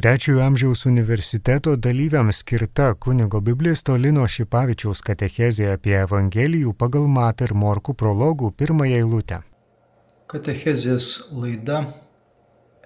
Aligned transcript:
Trečiojo 0.00 0.40
amžiaus 0.40 0.86
universiteto 0.86 1.76
dalyviams 1.76 2.36
skirta 2.36 2.94
kunigo 2.94 3.40
biblisto 3.44 3.96
Lino 4.00 4.22
Šipavičiaus 4.34 5.02
katechezė 5.04 5.66
apie 5.74 5.92
Evangelijų 5.98 6.70
pagal 6.82 7.08
Matą 7.16 7.44
ir 7.44 7.52
Morkų 7.62 7.92
prologų 8.02 8.48
pirmąją 8.62 9.00
eilutę. 9.02 9.40
Katechezės 10.32 11.08
laida 11.36 11.82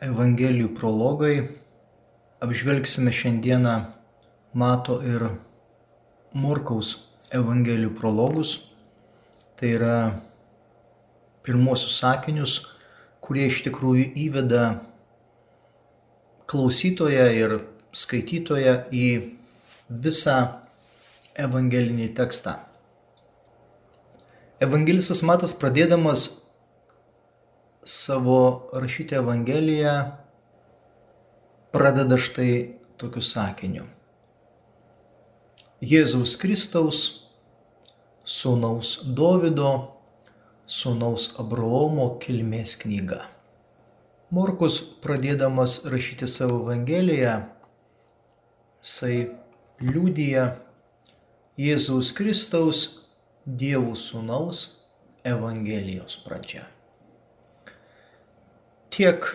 Evangelijų 0.02 0.72
prologai. 0.74 1.36
Apžvelgsime 2.42 3.12
šiandieną 3.14 3.74
Mato 4.64 4.96
ir 5.12 5.28
Morkaus 6.32 6.90
Evangelijų 7.30 7.92
prologus. 8.00 8.56
Tai 9.54 9.70
yra 9.76 10.00
pirmosius 11.46 12.00
sakinius, 12.02 12.56
kurie 13.22 13.46
iš 13.52 13.62
tikrųjų 13.68 14.08
įveda 14.24 14.64
klausytoją 16.50 17.26
ir 17.32 17.56
skaitytoją 17.94 18.74
į 18.92 19.08
visą 19.88 20.36
evangelinį 21.40 22.08
tekstą. 22.18 22.56
Evangelistas 24.62 25.22
Matas 25.26 25.54
pradėdamas 25.58 26.28
savo 27.84 28.70
rašyti 28.72 29.18
Evangeliją 29.18 29.94
pradeda 31.74 32.18
štai 32.18 32.52
tokiu 32.96 33.22
sakiniu. 33.22 33.84
Jėzaus 35.84 36.36
Kristaus, 36.40 37.00
sūnaus 38.24 38.94
Dovido, 39.18 39.72
sūnaus 40.64 41.34
Abraomo 41.42 42.14
kilmės 42.22 42.78
knyga. 42.80 43.33
Morkus 44.32 44.78
pradėdamas 45.04 45.82
rašyti 45.92 46.26
savo 46.30 46.62
Evangeliją, 46.64 47.34
jisai 48.80 49.16
liūdija 49.84 50.44
Jėzaus 51.60 52.12
Kristaus 52.16 52.80
Dievo 53.44 53.92
Sūnaus 53.92 54.62
Evangelijos 55.28 56.16
pradžia. 56.24 56.64
Tiek 58.88 59.28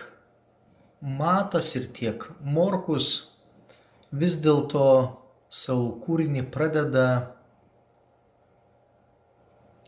Matas 1.00 1.76
ir 1.78 1.86
tiek 1.96 2.26
Morkus 2.42 3.06
vis 4.10 4.40
dėlto 4.42 4.86
savo 5.48 5.86
kūrinį 6.02 6.42
pradeda 6.50 7.06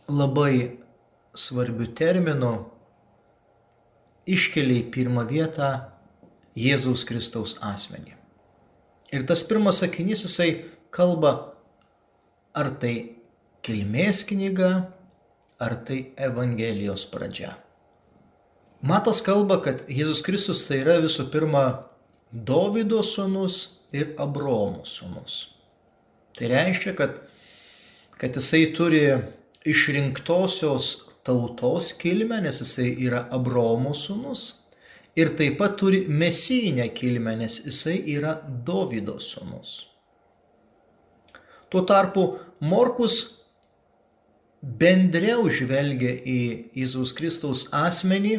labai 0.07 0.79
svarbių 1.35 1.91
terminų 1.99 2.53
iškelia 4.29 4.81
į 4.81 4.89
pirmą 4.93 5.25
vietą 5.29 5.69
Jėzaus 6.59 7.03
Kristaus 7.07 7.57
asmenį. 7.65 8.15
Ir 9.13 9.25
tas 9.29 9.43
pirmas 9.45 9.81
sakinys 9.83 10.23
jisai 10.25 10.49
kalba, 10.93 11.53
ar 12.53 12.69
tai 12.81 13.17
kilmės 13.65 14.23
knyga, 14.29 14.71
ar 15.61 15.75
tai 15.87 15.99
Evangelijos 16.17 17.05
pradžia. 17.09 17.53
Matas 18.83 19.21
kalba, 19.23 19.59
kad 19.63 19.85
Jėzus 19.87 20.23
Kristus 20.25 20.65
tai 20.67 20.81
yra 20.83 20.97
visų 21.03 21.29
pirma 21.31 21.85
Dovido 22.33 22.99
sūnus 23.05 23.59
ir 23.95 24.15
Abromo 24.19 24.83
sūnus. 24.89 25.53
Tai 26.33 26.49
reiškia, 26.49 26.95
kad, 26.97 27.21
kad 28.17 28.35
jisai 28.35 28.65
turi 28.75 29.03
išrinktosios 29.69 31.12
tautos 31.23 31.93
kilmę, 31.99 32.41
nes 32.43 32.59
jisai 32.61 32.91
yra 33.07 33.23
Abromo 33.31 33.93
sūnus. 33.95 34.43
Ir 35.15 35.35
taip 35.37 35.59
pat 35.59 35.77
turi 35.77 36.03
mesijinę 36.09 36.87
kilmę, 36.97 37.35
nes 37.37 37.59
jisai 37.67 37.99
yra 38.15 38.33
Dovido 38.65 39.19
sūnus. 39.21 39.75
Tuo 41.69 41.83
tarpu 41.89 42.25
Morkus 42.61 43.19
bendriau 44.81 45.49
žvelgia 45.51 46.15
į 46.33 46.41
Jėzaus 46.79 47.13
Kristaus 47.17 47.65
asmenį 47.75 48.35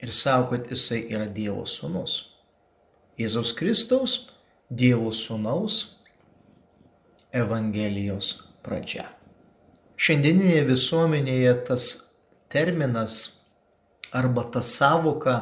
ir 0.00 0.12
sako, 0.14 0.54
kad 0.54 0.72
jisai 0.72 1.04
yra 1.12 1.28
Dievo 1.28 1.66
sūnus. 1.68 2.18
Jėzaus 3.20 3.52
Kristaus, 3.56 4.18
Dievo 4.70 5.10
sūnaus 5.12 5.82
Evangelijos 7.36 8.36
pradžia 8.64 9.19
šiandieninėje 10.00 10.64
visuomenėje 10.68 11.54
tas 11.68 11.86
terminas 12.52 13.16
arba 14.16 14.46
ta 14.54 14.62
savoka 14.64 15.36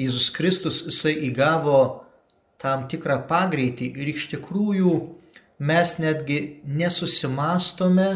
Jėzus 0.00 0.30
Kristus 0.34 0.80
jisai 0.88 1.12
įgavo 1.28 1.78
tam 2.62 2.86
tikrą 2.90 3.20
pagreitį 3.28 3.90
ir 4.02 4.10
iš 4.14 4.28
tikrųjų 4.32 4.92
mes 5.70 5.96
netgi 6.02 6.38
nesusimastome, 6.66 8.08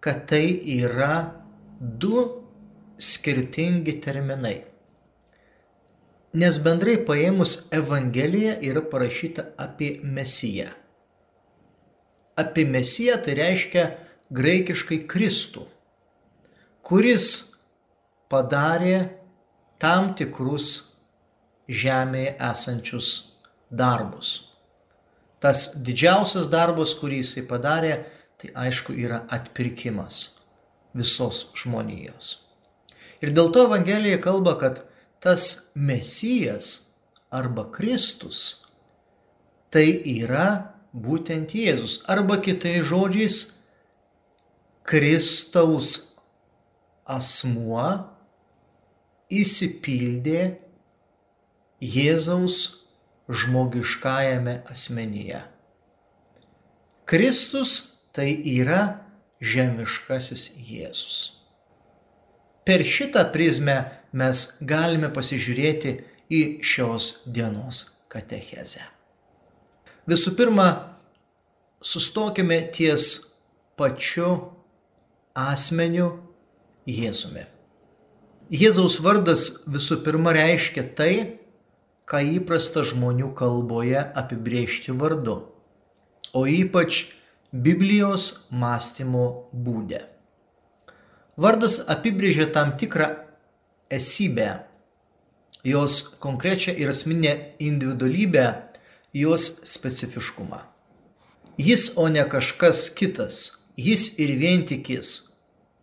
kad 0.00 0.24
tai 0.30 0.46
yra 0.76 1.34
du 1.80 2.24
skirtingi 2.98 3.98
terminai. 4.02 4.56
Nes 6.36 6.58
bendrai 6.64 6.96
paėmus 7.08 7.54
Evangelija 7.76 8.56
yra 8.70 8.82
parašyta 8.90 9.46
apie 9.62 9.92
Mesiją. 10.02 10.68
Apie 12.36 12.66
Mesiją 12.68 13.16
tai 13.24 13.36
reiškia 13.38 13.86
graikiškai 14.34 15.04
Kristų, 15.10 15.66
kuris 16.86 17.28
padarė 18.32 19.08
tam 19.82 20.14
tikrus 20.18 20.96
žemėje 21.68 22.36
esančius 22.50 23.10
darbus. 23.70 24.32
Tas 25.42 25.68
didžiausias 25.86 26.48
darbas, 26.50 26.94
kurį 26.98 27.20
jisai 27.22 27.44
padarė, 27.46 27.94
tai 28.40 28.52
aišku 28.66 28.94
yra 28.96 29.22
atpirkimas 29.32 30.38
visos 30.96 31.46
žmonijos. 31.56 32.36
Ir 33.24 33.32
dėl 33.36 33.52
to 33.52 33.66
Evangelija 33.68 34.18
kalba, 34.22 34.56
kad 34.60 34.82
tas 35.20 35.72
Mesijas 35.74 36.92
arba 37.32 37.66
Kristus 37.72 38.66
tai 39.72 39.86
yra 40.08 40.72
būtent 40.92 41.52
Jėzus. 41.56 42.02
Arba 42.08 42.38
kitais 42.40 42.84
žodžiais 42.88 43.55
Kristaus 44.86 45.90
asmuo 47.10 47.86
įsipildė 49.34 50.42
Jėzaus 51.82 52.58
žmogiškajame 53.26 54.60
asmenyje. 54.70 55.42
Kristus 57.10 57.72
tai 58.14 58.30
yra 58.54 58.80
žemiškasis 59.42 60.48
Jėzus. 60.68 61.18
Per 62.66 62.82
šitą 62.82 63.26
prizmę 63.34 63.76
mes 64.16 64.46
galime 64.66 65.10
pasižiūrėti 65.14 65.98
į 66.30 66.42
šios 66.66 67.10
dienos 67.26 67.84
katechezę. 68.10 68.82
Visų 70.06 70.32
pirma, 70.38 70.66
sustokime 71.82 72.62
ties 72.74 73.10
pačiu 73.78 74.55
asmeniu 75.36 76.08
Jėzumi. 76.88 77.44
Jėzaus 78.50 79.00
vardas 79.02 79.42
visų 79.68 80.00
pirma 80.06 80.32
reiškia 80.36 80.84
tai, 80.96 81.12
ką 82.06 82.22
įprasta 82.38 82.84
žmonių 82.86 83.32
kalboje 83.36 83.98
apibriežti 84.22 84.94
vardu, 84.94 85.40
o 86.32 86.46
ypač 86.46 87.02
Biblijos 87.52 88.46
mąstymo 88.50 89.26
būdė. 89.52 90.04
Vardas 91.36 91.80
apibrėžia 91.92 92.46
tam 92.54 92.76
tikrą 92.80 93.10
esybę, 93.92 94.48
jos 95.66 95.98
konkrečią 96.22 96.76
ir 96.78 96.94
asmeninę 96.94 97.34
individualybę, 97.58 98.46
jos 99.14 99.50
specifiškumą. 99.68 100.62
Jis, 101.58 101.92
o 101.96 102.08
ne 102.08 102.24
kažkas 102.28 102.90
kitas, 102.94 103.65
jis 103.76 104.18
ir 104.18 104.32
vien 104.40 104.64
tik 104.66 104.90
jis, 104.90 105.12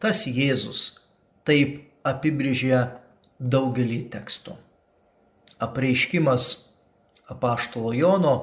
tas 0.02 0.26
Jėzus, 0.28 0.84
taip 1.46 1.82
apibrėžė 2.08 2.80
daugelį 3.40 4.02
tekstų. 4.14 4.56
Apreiškimas 5.64 6.50
apaštalo 7.32 7.94
Jono, 7.96 8.34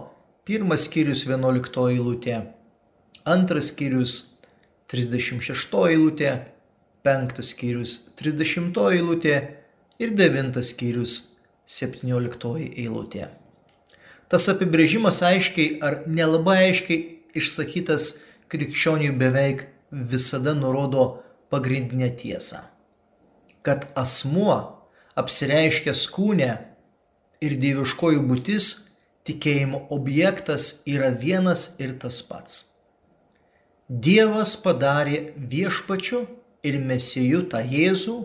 pirmas 0.47 0.87
skyrius 0.87 1.27
11 1.29 1.83
eilutė, 1.91 2.39
antras 3.27 3.73
skyrius 3.75 4.17
36 4.93 5.83
eilutė, 5.91 6.33
penktas 7.05 7.53
skyrius 7.55 7.99
30 8.21 8.81
eilutė 8.95 9.37
ir 10.01 10.17
devintas 10.17 10.73
skyrius 10.75 11.19
17 11.67 12.57
eilutė. 12.71 13.29
Tas 14.31 14.47
apibrėžimas 14.53 15.21
aiškiai 15.27 15.81
ar 15.83 16.05
nelabai 16.07 16.71
aiškiai 16.71 17.01
išsakytas 17.35 18.11
krikščionių 18.53 19.13
beveik 19.21 19.65
visada 20.13 20.55
nurodo 20.59 21.07
pagrindinę 21.51 22.11
tiesą. 22.23 22.63
Kad 23.67 23.87
asmuo 24.03 24.57
apsireiškęs 25.21 26.07
kūne 26.15 26.51
ir 27.45 27.57
dieviškoji 27.65 28.23
būtis, 28.31 28.69
tikėjimo 29.29 29.85
objektas 29.97 30.69
yra 30.95 31.11
vienas 31.25 31.67
ir 31.85 31.97
tas 32.03 32.21
pats. 32.27 32.61
Dievas 33.91 34.55
padarė 34.65 35.19
viešpačiu 35.53 36.23
ir 36.63 36.79
mesiju 36.91 37.43
tą 37.53 37.63
Jėzų, 37.75 38.17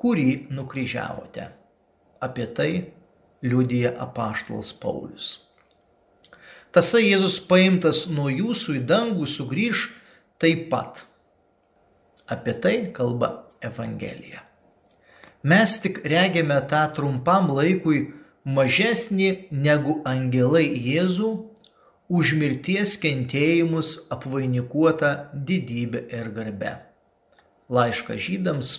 kurį 0.00 0.30
nukryžiavote. 0.56 1.48
Apie 2.24 2.46
tai 2.56 2.70
liudija 3.44 3.92
apaštalas 4.06 4.72
Paulius. 4.80 5.34
Tasai 6.74 7.04
Jėzus 7.06 7.36
paimtas 7.46 8.08
nuo 8.10 8.26
jūsų 8.32 8.80
į 8.80 8.86
dangų 8.90 9.28
sugrįž 9.30 9.84
taip 10.42 10.64
pat. 10.72 11.04
Apie 12.26 12.54
tai 12.58 12.74
kalba 12.96 13.28
Evangelija. 13.62 14.42
Mes 15.46 15.76
tik 15.84 16.00
regėme 16.10 16.56
tą 16.66 16.82
trumpam 16.96 17.52
laikui 17.54 18.00
mažesnį 18.58 19.30
negu 19.54 20.00
angelai 20.08 20.64
Jėzų, 20.66 21.30
už 22.10 22.34
mirties 22.42 22.96
kentėjimus 22.98 23.94
apvainikuotą 24.18 25.14
didybę 25.32 26.04
ir 26.10 26.34
garbę. 26.34 26.74
Laiškas 27.70 28.20
žydams, 28.26 28.76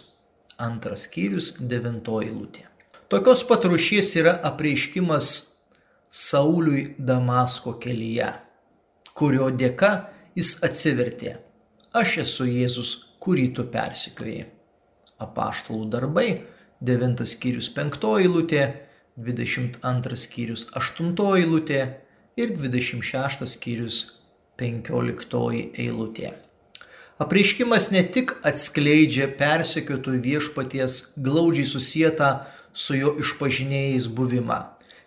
antras 0.60 1.08
skyrius, 1.08 1.54
devintoji 1.64 2.36
lūtė. 2.36 2.68
Tokios 3.08 3.48
patrušies 3.48 4.12
yra 4.20 4.36
apreiškimas 4.52 5.55
Sauliui 6.10 6.96
Damasko 7.00 7.76
kelyje, 7.82 8.28
kurio 9.14 9.50
dėka 9.52 9.92
jis 10.36 10.56
atsivertė. 10.68 11.38
Aš 11.96 12.18
esu 12.26 12.48
Jėzus, 12.50 12.92
kurį 13.24 13.48
tu 13.58 13.66
persikėjai. 13.72 14.46
Apaštalų 15.26 15.86
darbai 15.94 16.28
9 16.84 17.24
skyrius 17.32 17.70
5 17.76 18.10
eilutė, 18.20 18.66
22 19.18 20.20
skyrius 20.20 20.68
8 20.76 21.14
eilutė 21.40 21.82
ir 22.36 22.52
26 22.52 23.48
skyrius 23.48 24.00
15 24.60 25.80
eilutė. 25.86 26.34
Apreiškimas 27.24 27.94
ne 27.96 28.02
tik 28.12 28.34
atskleidžia 28.44 29.30
persekiotojų 29.40 30.20
viešpaties 30.26 30.98
glaudžiai 31.24 31.70
susijęta 31.70 32.30
su 32.76 32.98
jo 33.00 33.14
išpažinėjais 33.24 34.10
buvimą, 34.18 34.58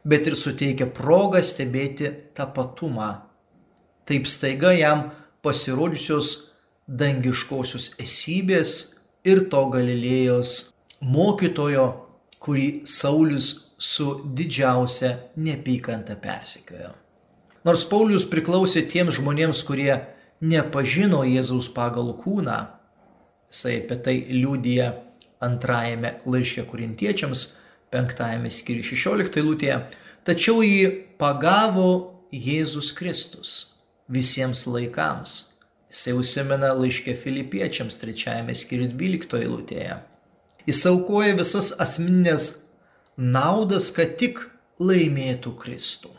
bet 0.04 0.26
ir 0.30 0.36
suteikia 0.38 0.88
progą 0.94 1.42
stebėti 1.44 2.10
tapatumą. 2.38 3.10
Taip 4.08 4.28
staiga 4.30 4.72
jam 4.76 5.08
pasirodžiusios 5.44 6.34
dangiškosios 6.88 7.92
esybės 8.00 8.76
ir 9.28 9.44
to 9.52 9.64
Galilėjos 9.72 10.54
mokytojo, 11.04 11.88
kurį 12.38 12.68
Saulis 12.88 13.50
su 13.78 14.08
didžiausia 14.38 15.10
neapykanta 15.36 16.16
persekiojo. 16.22 16.94
Nors 17.66 17.84
Paulius 17.90 18.24
priklausė 18.30 18.84
tiems 18.90 19.18
žmonėms, 19.18 19.60
kurie 19.66 19.92
nepažino 20.40 21.24
Jėzaus 21.26 21.68
pagal 21.74 22.12
kūną, 22.22 22.58
jisai 23.50 23.74
apie 23.82 23.98
tai 24.06 24.16
liūdija 24.30 24.92
antrajame 25.44 26.14
laiške 26.26 26.64
kurintiečiams, 26.70 27.44
penktajame 27.94 28.50
skyriui 28.52 28.86
16 28.86 29.42
lūtėje, 29.44 29.78
tačiau 30.28 30.62
jį 30.64 30.88
pagavo 31.20 31.90
Jėzus 32.32 32.92
Kristus 32.96 33.54
visiems 34.12 34.66
laikams. 34.68 35.38
Jisai 35.88 36.12
užsimena 36.20 36.74
laiške 36.76 37.14
filipiečiams 37.16 37.96
trečiajame 38.02 38.52
skyriui 38.56 38.90
12 38.92 39.48
lūtėje. 39.48 39.96
Jis 40.68 40.84
aukoja 40.90 41.36
visas 41.38 41.70
asmeninės 41.80 42.48
naudas, 43.16 43.88
kad 43.96 44.18
tik 44.20 44.42
laimėtų 44.84 45.54
Kristų. 45.62 46.12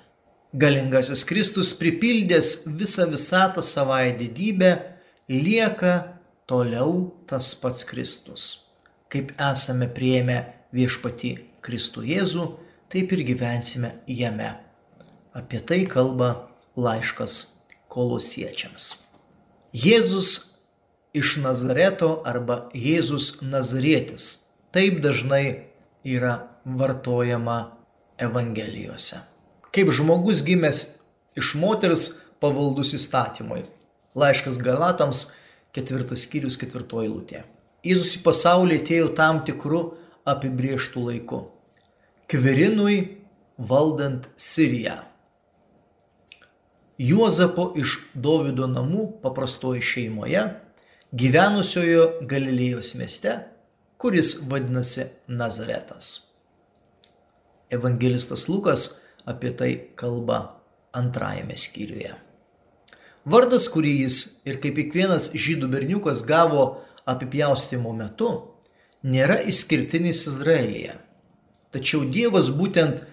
Galingasis 0.58 1.22
Kristus 1.30 1.70
pripildęs 1.78 2.64
visą 2.80 3.06
visatą 3.12 3.62
savai 3.62 4.16
didybę, 4.18 4.72
lieka 5.30 5.94
toliau 6.50 7.12
tas 7.30 7.52
pats 7.62 7.86
Kristus. 7.86 8.48
Kaip 9.14 9.36
esame 9.38 9.86
prieėmę 9.94 10.40
viešpati 10.74 11.36
Kristų 11.66 12.06
Jėzų, 12.08 12.46
taip 12.92 13.14
ir 13.16 13.24
gyvensime 13.28 13.94
jame. 14.08 14.54
Apie 15.38 15.60
tai 15.62 15.84
kalba 15.90 16.30
laiškas 16.80 17.40
kolosiečiams. 17.92 18.92
Jėzus 19.74 20.30
iš 21.14 21.38
Nazareto 21.44 22.20
arba 22.26 22.70
Jėzus 22.74 23.42
Nazarietis. 23.42 24.50
Taip 24.74 25.02
dažnai 25.02 25.70
yra 26.06 26.36
vartojama 26.66 27.60
Evangelijose. 28.18 29.20
Kaip 29.74 29.92
žmogus 29.94 30.42
gimęs 30.46 30.84
iš 31.38 31.54
moters 31.56 32.10
pavaldus 32.42 32.94
įstatymui. 32.98 33.64
Laiškas 34.18 34.58
Galatams, 34.62 35.30
ketvirtas 35.76 36.26
skyrius, 36.26 36.58
ketvirtoji 36.60 37.10
lūtė. 37.12 37.44
Jėzus 37.86 38.18
į 38.18 38.24
pasaulį 38.26 38.80
atėjo 38.82 39.12
tam 39.16 39.44
tikru 39.48 39.84
apibrieštų 40.28 41.06
laiku. 41.06 41.44
Kvirinui 42.30 42.98
valdant 43.58 44.28
Siriją. 44.36 45.00
Juozapo 47.00 47.70
iš 47.80 47.96
Davido 48.14 48.68
namų 48.68 49.06
paprastoji 49.24 49.84
šeimoje 49.84 50.42
gyvenusiojo 51.16 52.04
Galilėjos 52.30 52.94
mieste, 53.00 53.38
kuris 53.98 54.36
vadinasi 54.52 55.08
Nazaretas. 55.32 56.10
Evangelistas 57.72 58.48
Lukas 58.50 58.88
apie 59.30 59.54
tai 59.56 59.72
kalba 59.96 60.60
antrajame 60.94 61.58
skyriuje. 61.58 62.14
Vardas, 63.30 63.68
kurį 63.70 63.92
jis 64.04 64.20
ir 64.50 64.60
kaip 64.64 64.78
kiekvienas 64.80 65.32
žydų 65.38 65.70
berniukas 65.70 66.24
gavo 66.26 66.82
apipjaustimo 67.10 67.92
metu, 67.94 68.30
nėra 69.04 69.40
išskirtinis 69.48 70.26
Izraelyje. 70.28 70.96
Tačiau 71.72 72.06
Dievas 72.10 72.50
būtent 72.52 73.04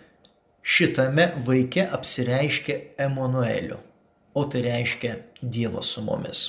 šitame 0.66 1.28
vaike 1.46 1.84
apsireiškia 1.98 2.78
Emanueliu, 3.06 3.78
o 4.34 4.44
tai 4.50 4.64
reiškia 4.66 5.16
Dievo 5.42 5.82
su 5.82 6.02
mumis. 6.02 6.46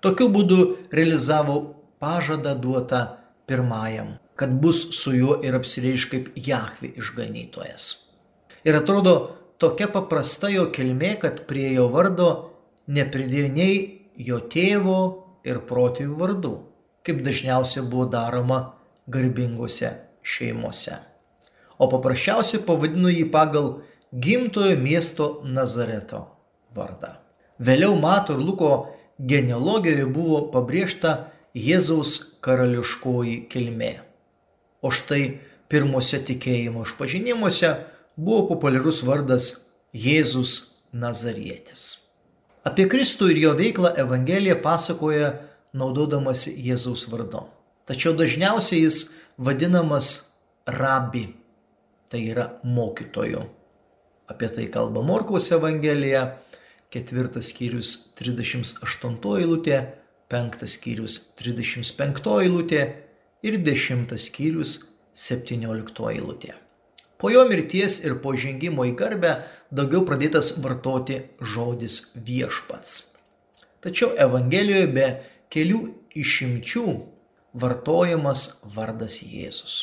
Tokiu 0.00 0.28
būdu 0.32 0.58
realizavo 0.94 1.58
pažadą 2.02 2.54
duotą 2.58 3.02
pirmajam, 3.46 4.16
kad 4.38 4.52
bus 4.62 4.84
su 4.96 5.14
juo 5.14 5.38
ir 5.42 5.56
apsireiš 5.58 6.08
kaip 6.10 6.30
Jahvi 6.34 6.94
išganytojas. 6.98 7.88
Ir 8.64 8.78
atrodo 8.78 9.14
tokia 9.58 9.88
paprasta 9.90 10.50
jo 10.50 10.68
kilmė, 10.74 11.16
kad 11.22 11.44
prie 11.50 11.72
jo 11.74 11.88
vardo 11.92 12.28
nepridėjo 12.88 13.52
nei 13.54 13.78
jo 14.18 14.38
tėvo 14.50 14.98
ir 15.46 15.62
protėvių 15.68 16.18
vardų, 16.18 16.54
kaip 17.08 17.24
dažniausiai 17.24 17.86
buvo 17.88 18.06
daroma 18.12 18.58
garbingose 19.08 19.94
šeimose. 20.22 20.98
O 21.78 21.88
paprasčiausiai 21.88 22.64
pavadino 22.66 23.10
jį 23.12 23.24
pagal 23.32 23.70
gimtojo 24.12 24.76
miesto 24.82 25.28
Nazareto 25.44 26.26
vardą. 26.76 27.14
Vėliau 27.58 27.96
Mato 27.98 28.36
ir 28.36 28.44
Luko 28.44 28.72
genealogijoje 29.18 30.06
buvo 30.14 30.40
pabrėžta 30.52 31.14
Jėzaus 31.58 32.38
karališkoji 32.44 33.38
kilmė. 33.50 33.94
O 34.84 34.92
štai 34.94 35.22
pirmose 35.72 36.20
tikėjimo 36.28 36.84
išpažinimuose 36.86 37.72
buvo 38.16 38.44
populiarus 38.52 39.02
vardas 39.06 39.48
Jėzus 39.94 40.52
Nazarietis. 40.92 42.04
Apie 42.68 42.86
Kristų 42.90 43.32
ir 43.32 43.40
jo 43.42 43.54
veiklą 43.58 43.94
Evangelija 43.98 44.58
pasakoja 44.62 45.32
naudodamasi 45.76 46.54
Jėzaus 46.64 47.06
vardu. 47.12 47.44
Tačiau 47.88 48.14
dažniausiai 48.16 48.82
jis 48.82 48.98
vadinamas 49.38 50.10
rabi, 50.66 51.24
tai 52.10 52.24
yra 52.32 52.48
mokytoju. 52.64 53.44
Apie 54.28 54.48
tai 54.52 54.66
kalba 54.72 55.00
Morkaus 55.00 55.48
Evangelija 55.56 56.26
ketvirtas 56.92 57.48
skyrius 57.52 57.94
38 58.20 59.34
eilutė, 59.40 59.80
penktas 60.28 60.76
skyrius 60.76 61.18
35 61.40 62.36
eilutė 62.44 62.82
ir 63.44 63.60
dešimtas 63.64 64.28
skyrius 64.28 64.78
17 65.16 66.10
eilutė. 66.12 66.54
Po 67.18 67.32
jo 67.32 67.42
mirties 67.48 67.98
ir 68.06 68.20
po 68.22 68.34
žengimo 68.38 68.84
į 68.86 68.92
garbę 69.00 69.32
daugiau 69.74 70.04
pradėtas 70.06 70.52
vartoti 70.62 71.18
žodis 71.54 71.96
viešpats. 72.14 72.92
Tačiau 73.82 74.12
Evangelijoje 74.18 74.86
be 74.94 75.08
kelių 75.54 75.80
išimčių 76.22 76.86
vartojamas 77.62 78.44
vardas 78.74 79.20
Jėzus. 79.22 79.78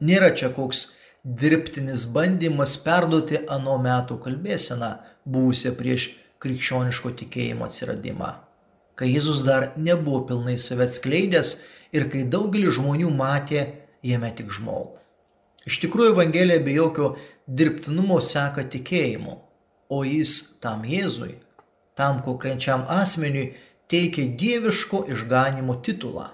Nėra 0.00 0.32
čia 0.36 0.50
koks 0.56 0.82
dirbtinis 1.42 2.04
bandymas 2.16 2.76
perduoti 2.84 3.40
ano 3.56 3.78
metų 3.82 4.18
kalbėseną 4.26 4.90
buvusią 5.36 5.72
prieš 5.78 6.10
krikščioniško 6.44 7.14
tikėjimo 7.22 7.66
atsiradimą. 7.66 8.34
Kai 8.96 9.08
Jėzus 9.12 9.42
dar 9.46 9.72
nebuvo 9.76 10.22
pilnai 10.28 10.58
save 10.60 10.86
atskleidęs 10.86 11.56
ir 11.96 12.06
kai 12.12 12.22
daugelis 12.36 12.76
žmonių 12.78 13.10
matė 13.16 13.64
jame 14.06 14.30
tik 14.38 14.52
žmogų. 14.58 15.00
Iš 15.66 15.80
tikrųjų, 15.82 16.12
Evangelija 16.14 16.62
be 16.62 16.76
jokio 16.76 17.08
dirbtinumo 17.60 18.20
seka 18.22 18.62
tikėjimu, 18.70 19.34
o 19.90 19.98
jis 20.06 20.34
tam 20.62 20.84
Jėzui, 20.86 21.34
tam 21.98 22.20
konkrečiam 22.22 22.84
asmeniui 22.92 23.48
teikia 23.92 24.26
dieviško 24.40 25.04
išganimo 25.14 25.78
titulą, 25.86 26.28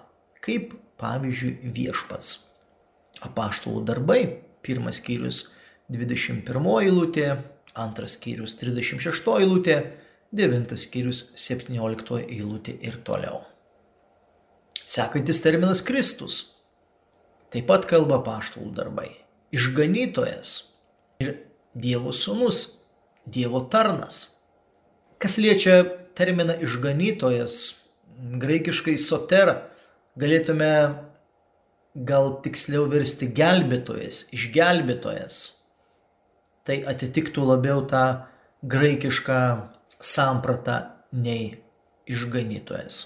kaip 0.44 0.75
pavyzdžiui 1.02 1.73
viešpats. 1.76 2.35
Apaštalų 3.26 3.85
darbai, 3.88 4.21
pirmas 4.62 4.99
skyrius 5.02 5.42
21 5.92 6.68
eilutė, 6.82 7.28
antras 7.78 8.16
skyrius 8.18 8.56
36 8.61 9.35
eilutė, 9.38 9.78
devintas 10.32 10.87
skyrius 10.88 11.25
17 11.38 12.23
eilutė 12.25 12.78
ir 12.80 12.99
toliau. 13.06 13.42
Sekantis 14.82 15.40
terminas 15.44 15.85
Kristus. 15.87 16.40
Taip 17.52 17.68
pat 17.68 17.85
kalba 17.87 18.18
paštalų 18.25 18.73
darbai 18.75 19.11
išganytojas 19.52 20.52
ir 21.23 21.37
Dievo 21.73 22.12
sūnus, 22.12 22.59
Dievo 23.25 23.62
tarnas. 23.73 24.40
Kas 25.23 25.38
liečia 25.38 25.85
terminą 26.19 26.57
išganytojas, 26.64 27.57
graikiškai 28.42 28.97
soter, 29.00 29.54
galėtume 30.21 30.73
gal 32.09 32.37
tiksliau 32.45 32.87
versti 32.92 33.28
gelbėtojas, 33.37 34.26
išgelbėtojas. 34.33 35.40
Tai 36.62 36.76
atitiktų 36.92 37.45
labiau 37.49 37.83
tą 37.90 38.04
graikišką 38.62 39.40
sampratą 39.99 40.78
nei 41.12 41.59
išganytojas. 42.07 43.02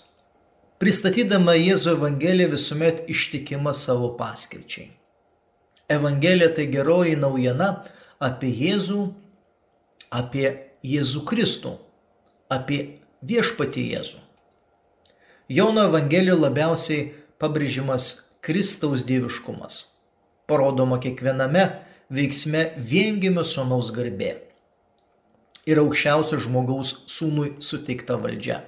Pristatydama 0.76 1.54
Jėzų 1.56 1.94
Evangeliją 1.96 2.50
visuomet 2.52 3.06
ištikima 3.08 3.72
savo 3.72 4.10
paskirčiai. 4.18 4.90
Evangelija 5.88 6.50
tai 6.52 6.66
geroji 6.68 7.14
naujiena 7.16 7.70
apie 8.20 8.50
Jėzų, 8.52 9.00
apie 10.12 10.50
Jėzų 10.84 11.22
Kristų, 11.30 11.72
apie 12.52 12.80
viešpatį 13.26 13.84
Jėzų. 13.94 14.22
Jono 15.56 15.86
Evangelijoje 15.90 16.40
labiausiai 16.40 17.04
pabrėžimas 17.42 18.08
Kristaus 18.42 19.04
dieviškumas. 19.06 19.84
Parodoma 20.46 20.98
kiekviename 21.02 21.64
veiksme 22.10 22.72
viengimio 22.78 23.42
sūnaus 23.46 23.92
garbė 23.94 24.34
ir 25.66 25.80
aukščiausio 25.82 26.38
žmogaus 26.44 26.92
sūnui 27.10 27.56
suteikta 27.68 28.18
valdžia. 28.22 28.60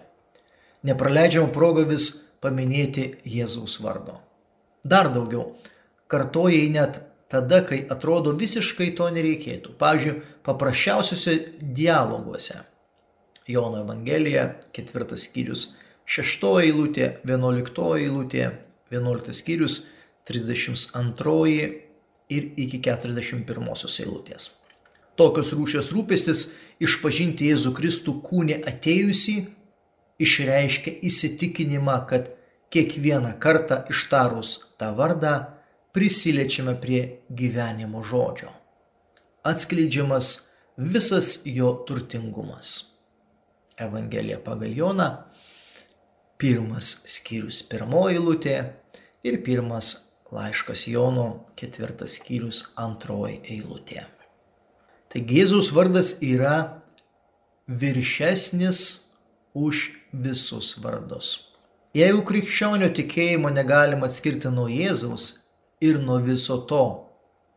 Nepraleidžiam 0.87 1.53
progą 1.55 1.85
vis 1.91 2.09
paminėti 2.43 3.05
Jėzaus 3.27 3.79
vardo. 3.83 4.19
Dar 4.87 5.11
daugiau, 5.15 5.53
kartoja 6.11 6.59
jį 6.59 6.73
net 6.75 6.99
tada, 7.31 7.63
kai 7.67 7.81
atrodo 7.95 8.35
visiškai 8.39 8.93
to 8.99 9.09
nereikėtų. 9.15 9.75
Pavyzdžiui, 9.79 10.19
paprasčiausiuose 10.47 11.35
dialoguose. 11.79 12.61
Jono 13.49 13.83
Evangelija, 13.83 14.49
ketvirtas 14.77 15.27
skyrius, 15.29 15.65
šeštoji 16.09 16.71
eilutė, 16.71 17.11
vienuoliktoji 17.29 18.09
eilutė, 18.09 18.51
vienuoliktas 18.93 19.43
skyrius, 19.43 19.81
32 20.29 21.69
ir 22.29 22.49
iki 22.61 22.81
41 22.85 24.01
eilutės. 24.05 24.51
Tokios 25.19 25.51
rūšės 25.57 25.89
rūpestis 25.95 26.43
išpažinti 26.85 27.49
Jėzų 27.51 27.73
Kristų 27.75 28.19
kūnė 28.27 28.61
atėjusi 28.71 29.39
išreiškia 30.23 30.93
įsitikinimą, 31.09 31.97
kad 32.11 32.29
kiekvieną 32.75 33.33
kartą 33.43 33.81
ištarus 33.91 34.77
tą 34.79 34.93
vardą 34.99 35.35
prisiliečiame 35.97 36.77
prie 36.83 37.01
gyvenimo 37.31 38.05
žodžio. 38.05 38.53
Atskleidžiamas 39.49 40.31
visas 40.77 41.41
jo 41.49 41.73
turtingumas. 41.89 42.98
Evangelija 43.81 44.39
pagal 44.45 44.75
Joną, 44.77 45.09
pirmas 46.39 46.91
skyrius 47.11 47.63
pirmoji 47.71 48.21
lūtė 48.23 48.57
ir 49.27 49.41
pirmas 49.47 49.93
laiškas 50.35 50.87
Jono, 50.91 51.27
ketvirtas 51.59 52.19
skyrius 52.19 52.63
antroji 52.77 53.41
eilutė. 53.57 54.05
Taigi 55.09 55.41
Jėzaus 55.41 55.73
vardas 55.73 56.17
yra 56.23 56.55
viršesnis 57.69 58.81
už 59.57 59.89
visus 60.13 60.75
vardus. 60.85 61.35
Jeigu 61.97 62.21
krikščionio 62.29 62.91
tikėjimo 62.95 63.51
negalima 63.55 64.11
atskirti 64.11 64.53
nuo 64.53 64.69
Jėzaus, 64.69 65.31
ir 65.81 65.99
nuo 66.03 66.19
viso 66.19 66.59
to, 66.71 66.83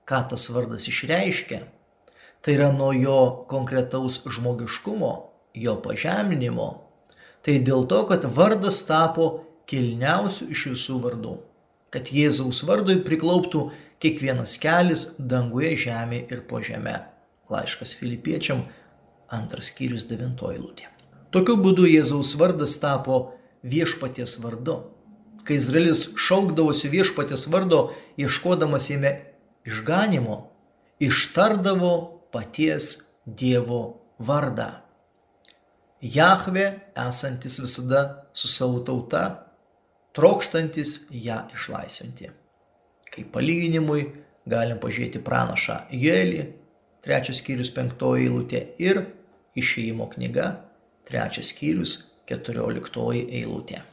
ką 0.06 0.22
tas 0.30 0.48
vardas 0.54 0.88
išreiškia, 0.92 1.62
tai 2.42 2.56
yra 2.58 2.70
nuo 2.74 2.92
jo 2.94 3.18
konkretaus 3.50 4.22
žmogiškumo, 4.36 5.12
jo 5.54 5.78
pažeminimo, 5.84 6.68
tai 7.46 7.60
dėl 7.60 7.88
to, 7.90 8.04
kad 8.10 8.28
vardas 8.36 8.82
tapo 8.88 9.32
kilniausių 9.72 10.50
iš 10.56 10.66
visų 10.74 11.00
vardų, 11.06 11.34
kad 11.92 12.12
Jėzaus 12.14 12.62
vardui 12.68 13.00
priklauptų 13.06 13.66
kiekvienas 14.04 14.58
kelias 14.62 15.08
danguje, 15.20 15.74
žemėje 15.86 16.28
ir 16.32 16.46
po 16.48 16.62
žemę. 16.64 16.98
Laiškas 17.52 17.94
Filipiečiam, 18.00 18.64
antras 19.32 19.72
skyrius 19.72 20.08
devintoji 20.08 20.62
lūtė. 20.62 20.88
Tokiu 21.36 21.58
būdu 21.60 21.88
Jėzaus 21.88 22.34
vardas 22.40 22.78
tapo 22.80 23.22
viešpaties 23.64 24.38
vardu, 24.44 24.78
kai 25.48 25.58
Izraelis 25.60 26.06
šaukdavosi 26.20 26.92
viešpatės 26.92 27.48
vardo, 27.52 27.90
ieškodamas 28.20 28.90
jame 28.92 29.14
išganimo, 29.68 30.38
ištardavo 31.02 31.94
paties 32.34 32.94
Dievo 33.26 33.82
vardą. 34.20 34.81
Jahve 36.02 36.80
esantis 36.98 37.60
visada 37.62 38.30
su 38.34 38.48
savo 38.48 38.80
tauta, 38.80 39.48
trokštantis 40.18 41.08
ją 41.14 41.44
išlaisvinti. 41.54 42.32
Kaip 43.12 43.28
palyginimui 43.36 44.08
galim 44.50 44.80
pažiūrėti 44.82 45.22
pranašą 45.22 45.78
Jėlį, 45.94 46.46
trečias 47.06 47.42
skyrius 47.44 47.70
penktoji 47.76 48.26
eilutė 48.26 48.64
ir 48.82 49.04
išėjimo 49.62 50.08
knyga, 50.16 50.48
trečias 51.06 51.52
skyrius 51.54 51.94
keturioliktoji 52.26 53.28
eilutė. 53.42 53.84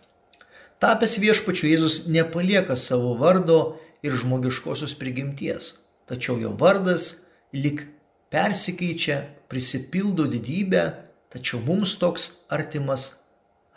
Tapęs 0.80 1.18
viešpačiu 1.20 1.68
Jėzus 1.68 2.06
nepalieka 2.08 2.76
savo 2.78 3.12
vardo 3.20 3.76
ir 4.06 4.16
žmogiškosios 4.16 4.94
prigimties, 4.96 5.72
tačiau 6.08 6.38
jo 6.40 6.54
vardas 6.56 7.28
lik 7.52 7.84
persikeičia, 8.32 9.20
prisipildo 9.50 10.28
didybę, 10.30 10.84
tačiau 11.32 11.60
mums 11.64 11.96
toks 12.00 12.28
artimas 12.54 13.08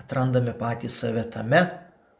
atrandame 0.01 0.53
patį 0.57 0.89
save 0.89 1.23
tame, 1.33 1.61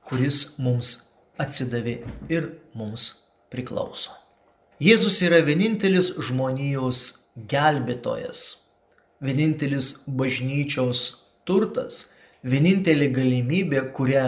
kuris 0.07 0.57
mums 0.59 0.93
atsidavė 1.41 1.95
ir 2.29 2.49
mums 2.77 3.07
priklauso. 3.53 4.13
Jėzus 4.81 5.19
yra 5.25 5.41
vienintelis 5.45 6.11
žmonijos 6.27 7.01
gelbėtojas, 7.51 8.41
vienintelis 9.21 9.91
bažnyčios 10.21 11.03
turtas, 11.45 12.07
vienintelė 12.43 13.11
galimybė, 13.13 13.83
kurią 13.97 14.23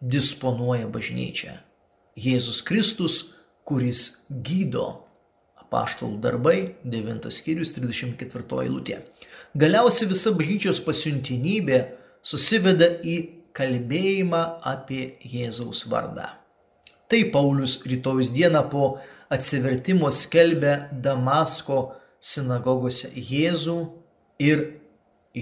disponuoja 0.00 0.88
bažnyčia. 0.88 1.58
Jėzus 2.18 2.62
Kristus, 2.64 3.18
kuris 3.68 4.24
gydo. 4.30 5.04
Apaštalų 5.68 6.16
darbai, 6.24 6.58
9 6.88 7.28
skyrius, 7.28 7.74
34 7.76 8.62
eilutė. 8.64 9.02
Galiausiai 9.60 10.08
visa 10.08 10.32
bažnyčios 10.32 10.80
pasiuntinybė 10.84 11.80
susiveda 12.24 12.88
į 13.04 13.16
kalbėjimą 13.58 14.40
apie 14.70 15.02
Jėzaus 15.20 15.84
vardą. 15.92 16.30
Tai 17.08 17.20
Paulius 17.32 17.78
rytojus 17.88 18.32
dieną 18.36 18.62
po 18.72 18.84
atsivertimo 19.32 20.10
skelbia 20.12 20.88
Damasko 20.92 21.78
sinagogose 22.20 23.12
Jėzų 23.16 23.78
ir 24.44 24.64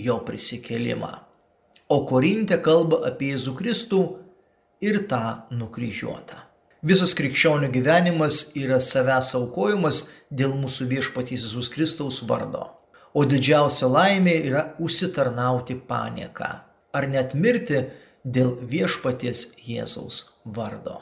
jo 0.07 0.19
prisikelimą. 0.27 1.13
O 1.91 2.03
Korinte 2.07 2.59
kalba 2.63 3.03
apie 3.11 3.33
Jėzų 3.35 3.55
Kristų 3.63 4.03
ir 4.83 5.05
tą 5.11 5.23
nukryžiuotą. 5.55 6.46
Visas 6.87 7.17
krikščionių 7.19 7.73
gyvenimas 7.75 8.53
yra 8.59 8.79
savęs 8.83 9.33
aukojimas 9.39 10.05
dėl 10.31 10.55
mūsų 10.61 10.87
viešpatys 10.93 11.49
Jėzus 11.49 11.73
Kristaus 11.75 12.21
vardo. 12.29 12.69
O 13.17 13.25
didžiausia 13.27 13.89
laimė 13.91 14.37
yra 14.51 14.63
užsitarnauti 14.79 15.79
panieką 15.89 16.53
ar 16.97 17.07
net 17.13 17.35
mirti 17.37 17.83
dėl 18.37 18.55
viešpaties 18.73 19.43
Jėzaus 19.67 20.23
vardo. 20.59 21.01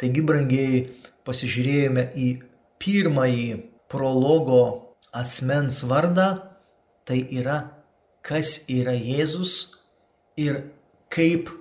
Taigi, 0.00 0.24
brangieji, 0.26 0.80
pasižiūrėjome 1.26 2.08
į 2.18 2.28
pirmąjį 2.82 3.50
prologo 3.92 4.62
asmens 5.14 5.82
vardą, 5.90 6.28
tai 7.06 7.20
yra 7.40 7.60
kas 8.26 8.64
yra 8.72 8.96
Jėzus 8.96 9.54
ir 10.40 10.64
kaip 11.14 11.52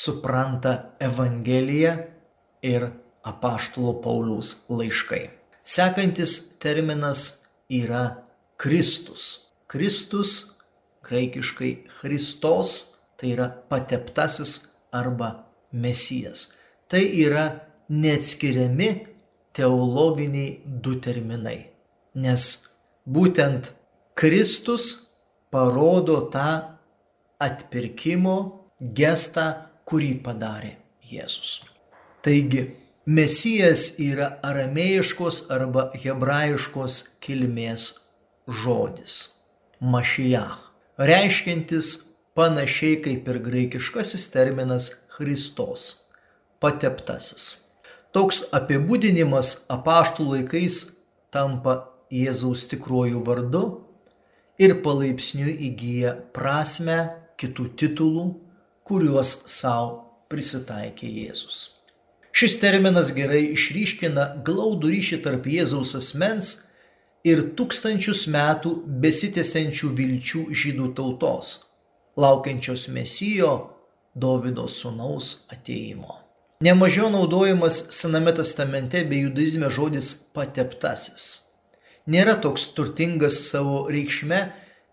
supranta 0.00 0.74
Evangeliją 1.02 1.94
ir 2.62 2.90
apaštalo 3.24 4.00
Pauliaus 4.02 4.64
laiškai. 4.68 5.30
Sekantis 5.64 6.58
terminas 6.58 7.46
yra 7.68 8.22
Kristus. 8.56 9.52
Kristus, 9.66 10.58
graikiškai 11.06 11.72
Christos, 12.00 12.96
tai 13.16 13.34
yra 13.36 13.48
pateptasis 13.68 14.76
arba 14.92 15.46
Mesijas. 15.72 16.52
Tai 16.88 17.02
yra 17.26 17.44
neatskiriami 17.88 18.90
teologiniai 19.54 20.60
du 20.64 20.96
terminai, 21.02 21.58
nes 22.14 22.44
būtent 23.06 23.72
Kristus 24.14 24.86
parodo 25.50 26.20
tą 26.34 26.50
atpirkimo 27.40 28.36
gestą, 28.80 29.46
kurį 29.90 30.12
padarė 30.22 30.76
Jėzus. 31.10 31.69
Taigi, 32.20 32.66
Mesijas 33.08 33.94
yra 34.04 34.26
aramėjiškos 34.44 35.38
arba 35.54 35.86
hebrajiškos 36.02 36.96
kilmės 37.24 37.86
žodis- 38.60 39.14
mašijach, 39.94 40.58
reiškiantis 41.10 41.88
panašiai 42.36 42.98
kaip 43.06 43.30
ir 43.32 43.38
graikiškasis 43.46 44.28
terminas 44.34 44.90
Christos- 45.16 45.86
pateptasis. 46.62 47.48
Toks 48.12 48.42
apibūdinimas 48.60 49.54
apaštų 49.78 50.28
laikais 50.34 50.78
tampa 51.32 51.88
Jėzaus 52.12 52.68
tikruoju 52.68 53.24
vardu 53.24 53.64
ir 54.58 54.76
palaipsniui 54.84 55.56
įgyja 55.70 56.14
prasme 56.36 57.00
kitų 57.40 57.70
titulų, 57.80 58.28
kuriuos 58.84 59.36
savo 59.56 60.04
prisitaikė 60.28 61.08
Jėzus. 61.08 61.79
Šis 62.32 62.56
terminas 62.62 63.10
gerai 63.16 63.42
išryškina 63.56 64.26
glaudų 64.46 64.92
ryšį 64.94 65.18
tarp 65.24 65.48
Jėzaus 65.50 65.96
asmens 65.98 66.52
ir 67.26 67.42
tūkstančius 67.58 68.28
metų 68.32 68.76
besitęsiančių 69.02 69.90
vilčių 69.98 70.46
žydų 70.62 70.92
tautos, 70.98 71.52
laukiančios 72.16 72.88
mesijo 72.94 73.52
Dovido 74.14 74.66
sūnaus 74.66 75.46
ateimo. 75.54 76.16
Nemažiau 76.60 77.10
naudojamas 77.10 77.76
Sename 77.94 78.32
testamente 78.36 79.04
bei 79.08 79.22
judaizme 79.24 79.70
žodis 79.72 80.10
pateptasis. 80.34 81.28
Nėra 82.10 82.34
toks 82.42 82.66
turtingas 82.76 83.38
savo 83.50 83.86
reikšme 83.88 84.40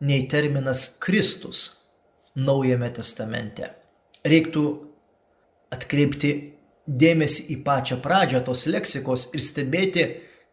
nei 0.06 0.28
terminas 0.32 0.86
Kristus 1.02 1.66
Naujame 2.38 2.92
testamente. 2.94 3.72
Reiktų 4.22 4.64
atkreipti 5.74 6.32
dėmesį 6.88 7.48
į 7.54 7.58
pačią 7.68 8.00
pradžią 8.04 8.42
tos 8.48 8.66
leksikos 8.68 9.28
ir 9.36 9.44
stebėti, 9.44 10.06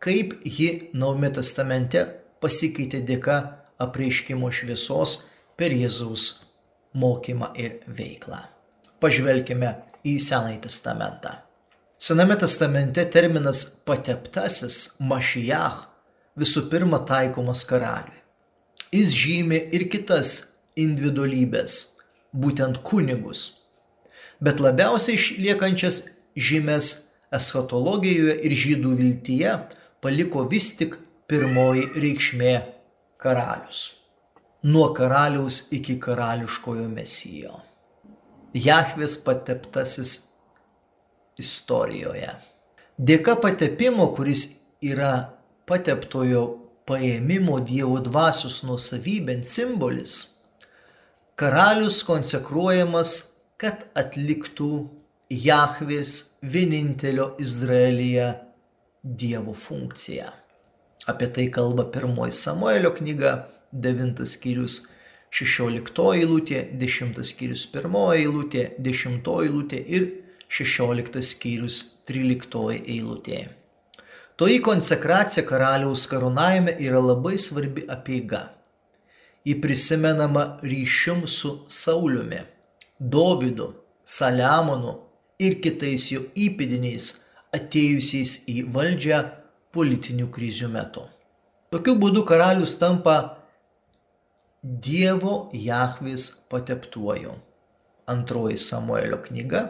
kaip 0.02 0.34
ji 0.44 0.90
Naujame 0.92 1.30
testamente 1.38 2.02
pasikeitė 2.42 3.00
dėka 3.06 3.38
apreiškimo 3.80 4.50
šviesos 4.52 5.16
per 5.56 5.72
Jėzaus 5.72 6.26
mokymą 6.94 7.52
ir 7.58 7.80
veiklą. 7.86 8.42
Pažvelkime 9.00 9.70
į 10.04 10.18
Senąjį 10.20 10.60
testamentą. 10.66 11.38
Sename 11.98 12.36
testamente 12.36 13.04
terminas 13.08 13.64
pateptasis 13.86 14.98
mašijach 15.00 15.84
visų 16.38 16.66
pirma 16.70 17.00
taikomas 17.08 17.62
karaliui. 17.68 18.20
Jis 18.94 19.14
žymi 19.16 19.60
ir 19.74 19.86
kitas 19.90 20.34
individualybės, 20.78 21.96
būtent 22.34 22.80
kunigus, 22.86 23.44
bet 24.42 24.60
labiausiai 24.62 25.16
išliekančias 25.18 26.02
žymės 26.36 26.92
eschatologijoje 27.34 28.36
ir 28.46 28.54
žydų 28.64 28.94
viltyje 29.00 29.52
paliko 30.04 30.44
vis 30.50 30.70
tik 30.78 30.96
pirmoji 31.30 31.86
reikšmė 32.04 32.54
karalius. 33.20 33.84
Nuo 34.64 34.90
karaliaus 34.96 35.66
iki 35.76 35.98
karališkojo 36.00 36.88
mesijo. 36.88 37.60
Jahvės 38.54 39.16
pateptasis 39.24 40.12
istorijoje. 41.40 42.30
Dėka 42.98 43.34
patepimo, 43.42 44.06
kuris 44.16 44.44
yra 44.84 45.12
pateptojo 45.66 46.44
paėmimo 46.88 47.58
Dievo 47.66 47.98
dvasios 48.04 48.60
nuosavybėn 48.68 49.42
simbolis, 49.48 50.16
karalius 51.40 52.02
konsekruojamas, 52.06 53.14
kad 53.58 53.86
atliktų 53.98 54.70
Jahvės 55.32 56.36
vienintelio 56.42 57.30
Izraelyje 57.40 58.26
Dievo 59.02 59.54
funkciją. 59.56 60.26
Apie 61.08 61.28
tai 61.32 61.46
kalba 61.48 61.86
pirmoji 61.88 62.32
Samuelio 62.32 62.90
knyga, 62.92 63.48
devintas 63.72 64.34
skyrius 64.36 64.90
16 65.32 66.04
eilutė, 66.18 66.58
10 66.76 67.24
skyrius 67.24 67.64
1 67.72 67.96
eilutė, 68.18 68.64
10 68.78 69.30
eilutė 69.46 69.80
ir 69.96 70.04
16 70.48 71.22
skyrius 71.24 71.80
13 72.04 72.84
eilutė. 72.84 73.48
Toji 74.36 74.60
konsekracija 74.60 75.46
karaliaus 75.48 76.04
karūnavime 76.10 76.76
yra 76.84 77.00
labai 77.00 77.38
svarbi 77.38 77.86
apieiga. 77.88 78.50
Ji 79.44 79.56
prisimenama 79.56 80.58
ryšium 80.60 81.24
su 81.26 81.64
Sauliumi, 81.68 82.44
Dovydu, 83.00 83.72
Saliamonu 84.04 85.03
ir 85.42 85.60
kitais 85.64 86.10
jo 86.12 86.24
įpėdiniais 86.38 87.08
atėjusiais 87.54 88.36
į 88.50 88.64
valdžią 88.74 89.20
politinių 89.74 90.28
krizių 90.34 90.70
metu. 90.74 91.06
Tokiu 91.74 91.96
būdu 91.98 92.22
karalius 92.26 92.76
tampa 92.78 93.16
Dievo 94.64 95.50
Jahvės 95.52 96.28
pateptuoju. 96.52 97.34
Antroji 98.08 98.56
Samuelio 98.60 99.18
knyga, 99.24 99.64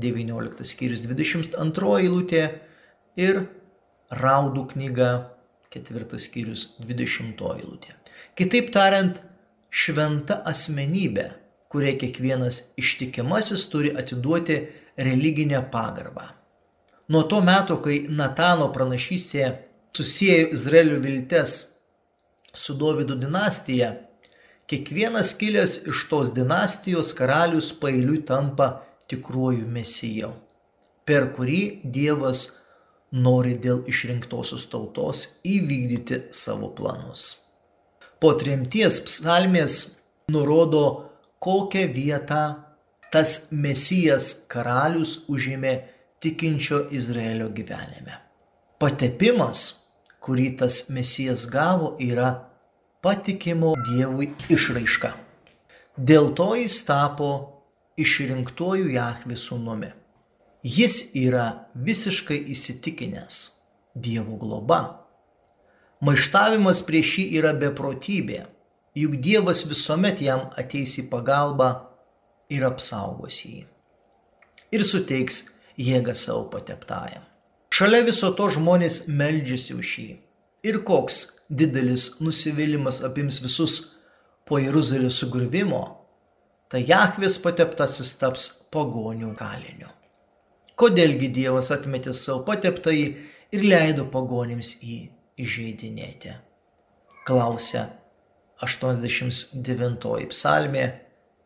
19 0.00 0.66
skyrius 0.66 1.04
22 1.06 2.00
eilutė 2.00 2.42
ir 3.20 3.44
Raudų 4.20 4.66
knyga, 4.72 5.10
4 5.74 6.18
skyrius 6.20 6.66
20 6.80 7.40
eilutė. 7.54 7.94
Kitaip 8.38 8.70
tariant, 8.74 9.20
šventa 9.70 10.40
asmenybė, 10.50 11.30
kuriai 11.72 11.96
kiekvienas 11.98 12.60
ištikimasis 12.78 13.64
turi 13.72 13.90
atiduoti 13.98 14.60
religinę 14.96 15.62
pagarbą. 15.72 16.30
Nuo 17.08 17.22
to 17.28 17.40
meto, 17.44 17.80
kai 17.84 18.06
Natano 18.08 18.70
pranašystė 18.72 19.50
susijęjo 19.96 20.48
Izraelio 20.56 21.00
viltes 21.04 21.56
su 22.54 22.74
Dovido 22.80 23.14
dinastija, 23.14 23.92
Kiekvienas 24.64 25.34
kilęs 25.36 25.72
iš 25.92 26.02
tos 26.08 26.30
dinastijos 26.32 27.10
karalius 27.18 27.66
pailiui 27.80 28.22
tampa 28.28 28.68
tikruoju 29.12 29.66
mesiju, 29.74 30.30
per 31.04 31.26
kurį 31.36 31.58
Dievas 31.96 32.44
nori 33.26 33.52
dėl 33.66 33.82
išrinktosios 33.92 34.64
tautos 34.72 35.20
įvykdyti 35.44 36.20
savo 36.38 36.70
planus. 36.78 37.26
Po 38.20 38.32
tremties 38.40 39.02
psalmės 39.04 39.76
nurodo, 40.32 40.84
kokią 41.44 41.84
vietą 41.98 42.40
tas 43.12 43.48
mesijas 43.50 44.30
karalius 44.50 45.24
užėmė 45.28 45.74
tikinčio 46.24 46.86
Izraelio 46.90 47.50
gyvenime. 47.52 48.20
Patepimas, 48.80 49.64
kurį 50.24 50.54
tas 50.60 50.88
mesijas 50.94 51.44
gavo, 51.50 51.94
yra 52.00 52.30
patikimo 53.04 53.74
Dievui 53.90 54.30
išraiška. 54.52 55.12
Dėl 55.94 56.32
to 56.38 56.54
jis 56.58 56.80
tapo 56.88 57.28
išrinktuoju 58.00 58.88
Jahvi 58.96 59.36
sūnumi. 59.38 59.92
Jis 60.64 60.96
yra 61.20 61.46
visiškai 61.76 62.40
įsitikinęs 62.54 63.40
Dievo 63.94 64.38
globa. 64.40 64.80
Maištavimas 66.04 66.80
prieš 66.88 67.18
jį 67.20 67.24
yra 67.38 67.52
beprotybė, 67.60 68.40
juk 68.98 69.18
Dievas 69.22 69.62
visuomet 69.68 70.24
jam 70.24 70.48
ateis 70.58 70.96
į 70.98 71.06
pagalbą 71.12 71.68
ir 72.54 72.66
apsaugos 72.68 73.40
jį. 73.44 73.64
Ir 74.74 74.84
suteiks 74.86 75.42
jėgą 75.78 76.14
savo 76.18 76.48
pateptajam. 76.54 77.24
Šalia 77.74 78.04
viso 78.06 78.30
to 78.38 78.48
žmonės 78.54 79.04
meldžiasi 79.10 79.74
už 79.74 79.96
jį 80.02 80.12
ir 80.64 80.80
koks 80.88 81.16
didelis 81.50 82.04
nusivylimas 82.24 83.02
apims 83.04 83.40
visus 83.44 83.74
po 84.48 84.58
Jeruzalės 84.60 85.18
sugriuvimo, 85.20 85.82
tai 86.72 86.84
Jahvės 86.88 87.36
pateptasis 87.44 88.14
taps 88.20 88.46
pagonių 88.74 89.32
kaliniu. 89.38 89.90
Kodėlgi 90.80 91.28
Dievas 91.36 91.70
atmetė 91.74 92.14
savo 92.16 92.42
pateptąjį 92.48 93.04
ir 93.54 93.66
leido 93.68 94.06
pagonims 94.14 94.74
jį 94.82 94.98
įžeidinėti? 95.44 96.32
Klausia 97.28 97.84
89 98.64 100.28
psalmė, 100.32 100.88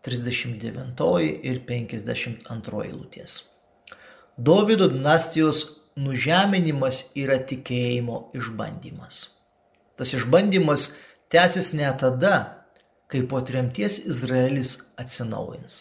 39 0.08 1.44
ir 1.50 1.60
52 1.68 2.84
eilutės. 2.86 3.42
Dovido 4.38 4.88
dinastijos 4.88 5.64
nužeminimas 5.98 7.02
yra 7.18 7.38
tikėjimo 7.50 8.28
išbandymas. 8.38 9.20
Tas 9.98 10.14
išbandymas 10.14 10.88
tęsis 11.32 11.72
ne 11.74 11.90
tada, 12.00 12.36
kai 13.10 13.24
po 13.30 13.40
tremties 13.42 13.98
Izraelis 14.06 14.76
atsinaujins. 15.00 15.80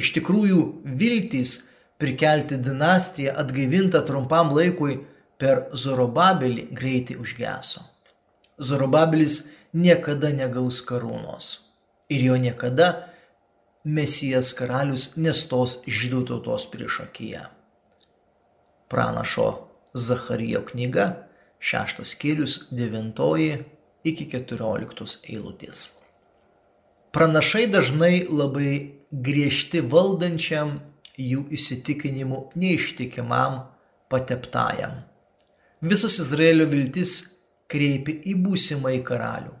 Iš 0.00 0.12
tikrųjų, 0.16 0.60
viltys 1.00 1.54
prikelti 2.00 2.58
dinastiją 2.60 3.34
atgaivinta 3.42 4.02
trumpam 4.08 4.52
laikui 4.56 5.00
per 5.40 5.66
Zorobabelį 5.72 6.68
greitai 6.76 7.16
užgeso. 7.20 7.82
Zorobabelis 8.60 9.40
niekada 9.72 10.32
negaus 10.36 10.82
karūnos 10.84 11.52
ir 12.12 12.24
jo 12.26 12.36
niekada 12.36 12.90
Mesijas 13.88 14.50
karalius 14.52 15.14
nestos 15.16 15.78
žydų 15.88 16.26
tautos 16.28 16.66
priešakyje. 16.68 17.46
Pranašo 18.92 19.46
Zacharijo 19.96 20.60
knyga, 20.68 21.06
šeštas 21.64 22.10
skyrius, 22.12 22.56
devintoji 22.76 23.54
iki 24.04 24.26
keturioliktos 24.28 25.14
eilutės. 25.24 25.86
Pranašai 27.16 27.70
dažnai 27.72 28.26
labai 28.28 29.00
griežti 29.10 29.80
valdančiam 29.80 30.76
jų 31.16 31.46
įsitikinimu 31.48 32.50
neištikimam 32.60 33.62
pateptajam. 34.12 34.98
Visas 35.80 36.18
Izraelio 36.20 36.68
viltis 36.68 37.14
kreipia 37.72 38.20
į 38.28 38.36
būsimąjį 38.44 39.00
karalių, 39.08 39.56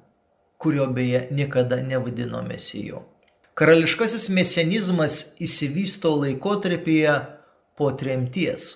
kurio 0.60 0.90
beje 0.92 1.24
niekada 1.32 1.80
nevadino 1.80 2.44
mesiju. 2.44 3.00
Karališkasis 3.60 4.28
mesianizmas 4.32 5.18
įsivysto 5.44 6.14
laikotarpyje 6.22 7.16
po 7.76 7.90
tremties, 8.02 8.70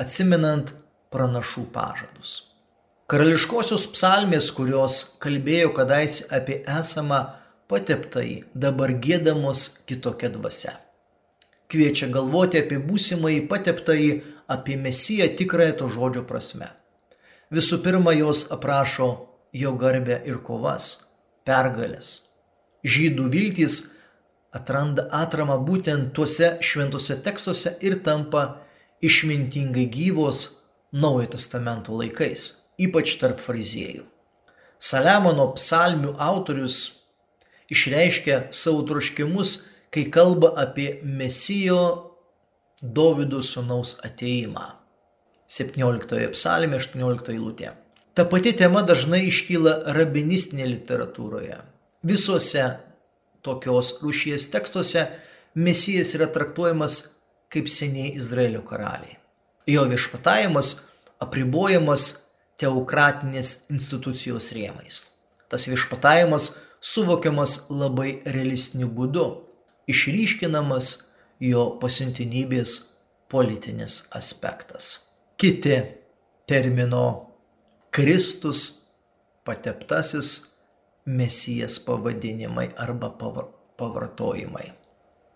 atsiminant 0.00 0.72
pranašų 1.12 1.66
pažadus. 1.74 2.36
Karališkosios 3.12 3.84
psalmės, 3.92 4.48
kurios 4.56 5.02
kalbėjo 5.20 5.74
kadais 5.76 6.22
apie 6.32 6.62
esamą 6.78 7.20
pateptąjį, 7.68 8.40
dabar 8.56 8.96
gėdamos 9.04 9.66
kitokia 9.84 10.32
dvasia 10.32 10.78
kviečia 11.74 12.08
galvoti 12.14 12.60
apie 12.62 12.78
būsimąjį 12.88 13.44
pateptąjį, 13.50 14.10
apie 14.54 14.76
mesiją 14.80 15.28
tikrąją 15.38 15.76
to 15.80 15.88
žodžio 15.96 16.22
prasme. 16.28 16.68
Visų 17.54 17.80
pirma, 17.84 18.14
jos 18.16 18.46
aprašo 18.54 19.08
jo 19.62 19.72
garbę 19.80 20.20
ir 20.28 20.40
kovas, 20.46 20.86
pergalės. 21.48 22.14
Žydų 22.84 23.26
viltys 23.32 23.80
atranda 24.58 25.06
atramą 25.22 25.58
būtent 25.68 26.12
tuose 26.16 26.54
šventose 26.62 27.16
tekstuose 27.26 27.74
ir 27.86 27.98
tampa 28.06 28.44
išmintingai 29.04 29.88
gyvos 29.98 30.44
Naujojo 30.94 31.32
testamento 31.32 31.96
laikais, 31.98 32.42
ypač 32.78 33.16
tarp 33.18 33.40
fariziejų. 33.42 34.04
Saliamono 34.78 35.48
psalmių 35.56 36.12
autorius 36.22 36.76
išreiškia 37.74 38.36
savo 38.54 38.84
troškimus 38.86 39.56
kai 39.94 40.04
kalba 40.10 40.52
apie 40.62 41.00
Mesijo 41.02 41.80
Dovido 42.82 43.40
sūnaus 43.42 43.96
ateimą. 44.06 44.66
17 45.50 46.30
psalmė 46.34 46.80
18 46.80 47.30
eilutė. 47.34 47.70
Ta 48.14 48.24
pati 48.30 48.52
tema 48.58 48.82
dažnai 48.86 49.24
iškyla 49.28 49.94
rabinistinėje 49.96 50.70
literatūroje. 50.72 51.58
Visuose 52.10 52.64
tokios 53.44 53.98
rūšies 54.02 54.48
tekstuose 54.52 55.06
Mesijas 55.54 56.14
yra 56.16 56.26
traktuojamas 56.34 56.96
kaip 57.52 57.68
seniai 57.70 58.16
Izraelio 58.18 58.64
karaliai. 58.66 59.18
Jo 59.70 59.84
viešpatavimas 59.86 60.74
apribojamas 61.22 62.06
teokratinės 62.58 63.70
institucijos 63.70 64.50
rėmais. 64.56 65.04
Tas 65.48 65.68
viešpatavimas 65.70 66.50
suvokiamas 66.84 67.68
labai 67.70 68.18
realistiniu 68.26 68.88
būdu 68.90 69.26
išryškinamas 69.90 70.90
jo 71.40 71.64
pasiuntinybės 71.80 72.74
politinis 73.30 74.04
aspektas. 74.18 75.10
Kiti 75.36 75.78
termino 76.48 77.04
Kristus 77.94 78.64
pateptasis 79.44 80.53
mesijas 81.06 81.78
pavadinimai 81.86 82.70
arba 82.80 83.10
pavartojimai. 83.78 84.68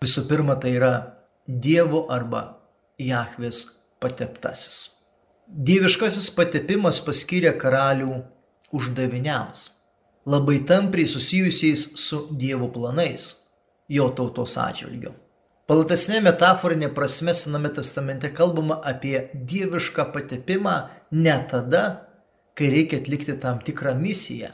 Visų 0.02 0.24
pirma, 0.30 0.56
tai 0.56 0.76
yra 0.78 0.92
Dievo 1.48 2.06
arba 2.12 2.42
Jahvės 3.00 3.64
pateptasis. 4.02 4.78
Dieviškasis 5.48 6.28
patepimas 6.36 7.00
paskyrė 7.00 7.54
karalių 7.58 8.18
uždaviniams, 8.76 9.62
labai 10.28 10.58
tampriai 10.68 11.08
susijusiais 11.08 11.86
su 11.96 12.26
Dievo 12.36 12.68
planais 12.74 13.30
jo 13.88 14.10
tautos 14.12 14.58
atžvilgiu. 14.60 15.14
Platesnė 15.68 16.20
metaforinė 16.24 16.88
prasme 16.96 17.34
Sename 17.36 17.68
testamente 17.76 18.30
kalbama 18.36 18.78
apie 18.90 19.26
dievišką 19.50 20.06
patepimą 20.14 20.76
ne 21.12 21.34
tada, 21.50 21.82
kai 22.56 22.70
reikia 22.72 23.00
atlikti 23.02 23.36
tam 23.40 23.60
tikrą 23.64 23.92
misiją, 23.98 24.48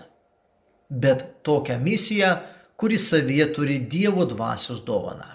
bet 0.91 1.25
tokią 1.43 1.79
misiją, 1.81 2.37
kuri 2.77 2.99
savyje 2.99 3.47
turi 3.57 3.79
Dievo 3.91 4.27
dvasios 4.29 4.85
dovaną. 4.87 5.29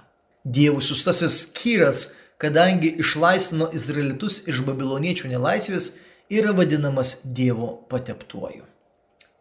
Dievų 0.46 0.82
sustasis 0.82 1.42
kyras, 1.58 2.06
kadangi 2.42 2.94
išlaisvino 3.04 3.70
izraelitus 3.76 4.42
iš 4.48 4.64
babiloniečių 4.68 5.34
nelaisvės, 5.36 5.94
yra 6.30 6.56
vadinamas 6.56 7.16
Dievo 7.26 7.74
pateptuoju. 7.92 8.66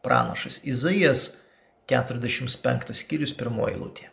Pranašas 0.02 0.62
Izaijas 0.64 1.26
45 1.90 2.94
skyrius 2.94 3.34
1 3.38 3.66
eilutė 3.72 4.08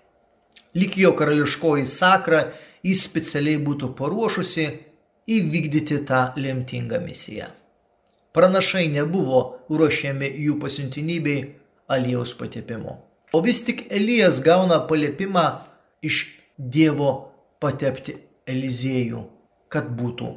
lyg 0.76 0.98
jo 1.00 1.12
karališkoji 1.16 1.88
sakra 1.88 2.42
jį 2.86 2.96
specialiai 3.00 3.60
būtų 3.64 3.94
paruošusi 3.98 4.66
įvykdyti 5.36 6.02
tą 6.10 6.22
lemtingą 6.38 7.00
misiją. 7.04 7.48
Pranašai 8.36 8.90
nebuvo 8.92 9.42
ruošiami 9.72 10.30
jų 10.46 10.58
pasiuntinybei 10.62 11.46
aliejaus 11.92 12.34
patepimu. 12.40 12.96
O 13.34 13.42
vis 13.42 13.62
tik 13.68 13.86
Elijas 13.92 14.42
gauna 14.44 14.80
paliepimą 14.88 15.46
iš 16.06 16.22
Dievo 16.56 17.10
patepti 17.60 18.14
Eliziejų, 18.48 19.26
kad 19.68 19.90
būtų 19.98 20.30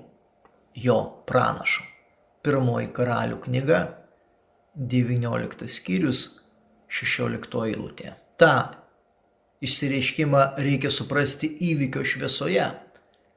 jo 0.83 0.99
pranašu. 1.29 1.85
Pirmoji 2.43 2.89
karalių 2.97 3.39
knyga, 3.45 3.79
19 4.79 5.69
skyrius, 5.71 6.25
16 6.89 7.63
eilutė. 7.69 8.15
Ta 8.39 8.55
Išsireiškimą 9.59 10.43
reikia 10.63 10.91
suprasti 10.95 11.49
įvykio 11.73 12.05
šviesoje, 12.07 12.67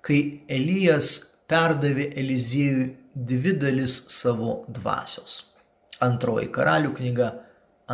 kai 0.06 0.20
Elijas 0.54 1.08
perdavė 1.50 2.12
Eliziejui 2.22 2.92
dvi 3.16 3.56
dalis 3.58 3.96
savo 4.14 4.60
dvasios. 4.70 5.40
Antroji 6.06 6.52
karalių 6.54 6.94
knyga, 7.00 7.32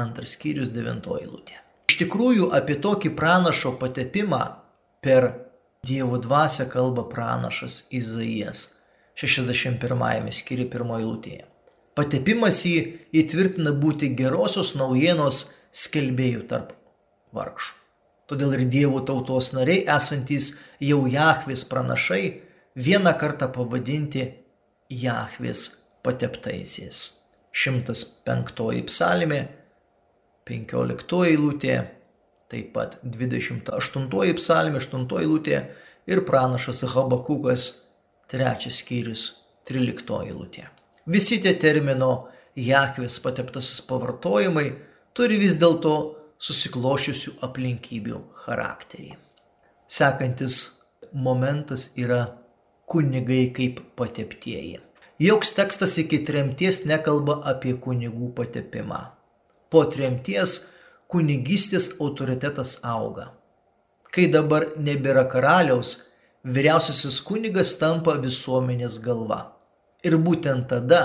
antras 0.02 0.36
skyrius, 0.38 0.72
devintoji 0.76 1.26
eilutė. 1.26 1.60
Iš 1.92 2.00
tikrųjų, 2.04 2.50
apie 2.58 2.78
tokį 2.84 3.14
pranašo 3.20 3.76
patepimą 3.82 4.44
per 5.04 5.30
Dievo 5.88 6.18
dvasę 6.20 6.66
kalba 6.72 7.04
pranašas 7.08 7.88
Izaijas 7.96 8.64
61 9.22 10.34
skyriui 10.36 10.68
pirmoji 10.74 11.06
eilutėje. 11.06 11.46
Patepimas 11.98 12.60
jį 12.68 12.82
įtvirtina 13.22 13.72
būti 13.84 14.10
gerosios 14.20 14.76
naujienos 14.78 15.40
skelbėjų 15.84 16.44
tarp 16.52 16.74
vargšų. 17.38 17.74
Todėl 18.28 18.58
ir 18.58 18.66
Dievo 18.74 19.00
tautos 19.08 19.54
nariai 19.56 19.86
esantys 19.96 20.52
jau 20.84 21.06
Jahvis 21.08 21.64
pranašai 21.70 22.24
vieną 22.88 23.14
kartą 23.22 23.48
pavadinti 23.56 24.26
Jahvis 24.92 25.64
pateptaisiais. 26.04 27.00
105 27.58 28.84
psalmė, 28.92 29.40
15 30.48 31.20
eilutė, 31.28 31.76
taip 32.52 32.72
pat 32.76 32.98
28 33.04 34.34
psalmė, 34.40 34.80
8 34.80 35.20
eilutė 35.22 35.60
ir 36.08 36.24
pranašas 36.28 36.86
Habakukas, 36.94 37.68
3 38.32 38.72
skyrius, 38.72 39.28
13 39.68 40.24
eilutė. 40.30 40.68
Visi 41.08 41.40
tie 41.44 41.54
termino 41.60 42.28
Jahvis 42.58 43.20
pateptasis 43.24 43.84
pavartojimai 43.88 44.72
turi 45.14 45.38
vis 45.40 45.60
dėlto 45.62 45.94
susiklošiusių 46.42 47.38
aplinkybių 47.48 48.20
charakterį. 48.44 49.14
Sekantis 49.88 50.58
momentas 51.14 51.92
yra 51.98 52.24
kunigai 52.88 53.48
kaip 53.56 53.80
pateptieji. 54.00 54.80
Joks 55.20 55.54
tekstas 55.58 55.98
iki 55.98 56.20
tremties 56.28 56.84
nekalba 56.86 57.40
apie 57.52 57.74
kunigų 57.82 58.34
patepimą. 58.38 59.00
Po 59.70 59.84
tremties 59.92 60.58
kunigystės 61.12 61.98
autoritetas 62.00 62.78
auga. 62.84 63.32
Kai 64.12 64.28
dabar 64.32 64.70
nebėra 64.80 65.28
karaliaus, 65.32 65.98
vyriausiasis 66.44 67.20
kunigas 67.28 67.76
tampa 67.82 68.16
visuomenės 68.24 69.00
galva. 69.04 69.58
ir 70.04 70.18
būtent 70.18 70.68
tada, 70.72 71.02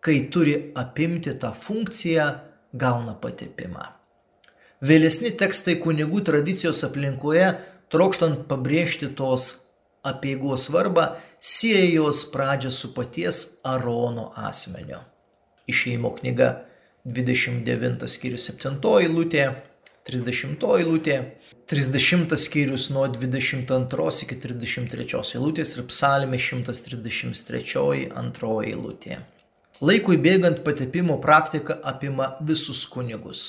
kai 0.00 0.30
turi 0.32 0.72
apimti 0.82 1.34
tą 1.42 1.50
funkciją, 1.52 2.26
gauna 2.72 3.16
patepimą. 3.22 3.82
Vėlesni 4.80 5.34
tekstai 5.36 5.76
kunigų 5.82 6.22
tradicijos 6.24 6.84
aplinkoje, 6.86 7.50
trokštant 7.92 8.46
pabrėžti 8.48 9.10
tos 9.18 9.50
apieigos 10.06 10.68
svarbą, 10.68 11.16
sieja 11.40 11.84
jos 11.98 12.22
pradžią 12.32 12.70
su 12.72 12.92
paties 12.96 13.42
Arono 13.66 14.30
asmeniu. 14.48 15.02
Išėjimo 15.68 16.14
knyga 16.20 16.48
29 17.04 18.08
skyrius 18.08 18.50
7 18.50 18.76
eilutė, 19.00 19.44
30 20.10 20.64
eilutė, 20.76 21.16
30 21.72 22.36
skyrius 22.36 22.90
nuo 22.92 23.06
22 23.08 24.24
iki 24.26 24.36
33 24.42 25.36
eilutės 25.38 25.76
ir 25.76 25.86
psalmė 25.88 26.40
133 26.42 28.10
antroji 28.20 28.74
eilutė. 28.74 29.20
Laikui 29.80 30.18
bėgant 30.20 30.60
patepimo 30.64 31.16
praktika 31.24 31.78
apima 31.88 32.34
visus 32.44 32.84
kunigus. 32.90 33.44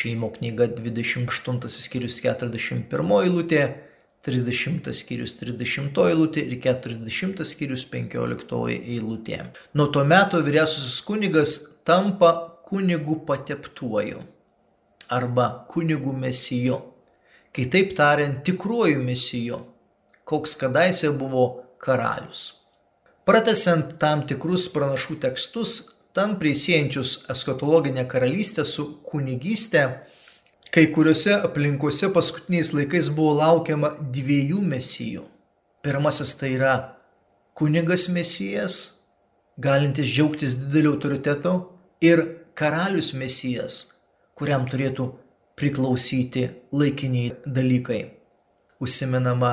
Šeimo 0.00 0.30
knyga 0.32 0.70
28 0.72 1.68
skyrius 1.68 2.16
41 2.24 3.12
eilutė, 3.18 3.66
30 4.24 4.88
skyrius 4.96 5.36
30 5.42 6.00
eilutė 6.08 6.46
ir 6.48 6.56
40 6.64 7.44
skyrius 7.44 7.84
15 7.92 8.64
eilutė. 8.78 9.42
Nuo 9.76 9.90
to 9.92 10.04
meto 10.08 10.40
vyriausiasis 10.40 11.02
kunigas 11.04 11.58
tampa 11.84 12.53
kunigu 12.68 13.20
pateptuoju 13.26 14.22
arba 15.08 15.66
kunigu 15.68 16.12
mesiju. 16.12 16.80
Kitaip 17.52 17.96
tariant, 17.96 18.42
tikruoju 18.44 19.02
mesiju, 19.02 19.58
koks 20.24 20.56
kadaise 20.58 21.10
buvo 21.10 21.44
karalius. 21.78 22.52
Pratesiant 23.24 23.94
tam 24.00 24.24
tikrus 24.28 24.66
pranašų 24.72 25.20
tekstus, 25.22 25.74
tam 26.16 26.34
prisėjančius 26.40 27.12
eskatologinę 27.32 28.04
karalystę 28.10 28.64
su 28.68 28.88
kunigystė, 29.06 29.84
kai 30.74 30.88
kuriuose 30.96 31.36
aplinkose 31.46 32.10
paskutiniais 32.16 32.72
laikais 32.74 33.08
buvo 33.14 33.36
laukiama 33.38 33.94
dviejų 34.16 34.60
mesijų. 34.74 35.24
Pirmasis 35.84 36.34
tai 36.40 36.54
yra 36.56 36.74
kunigas 37.54 38.08
mesijas, 38.10 38.78
galintis 39.58 40.10
džiaugtis 40.10 40.56
dideliu 40.64 40.96
autoritetu 40.96 41.54
ir 42.02 42.24
karalius 42.58 43.12
mesijas, 43.18 43.78
kuriam 44.38 44.66
turėtų 44.70 45.08
priklausyti 45.58 46.48
laikiniai 46.72 47.34
dalykai. 47.46 48.02
Užsimenama 48.82 49.52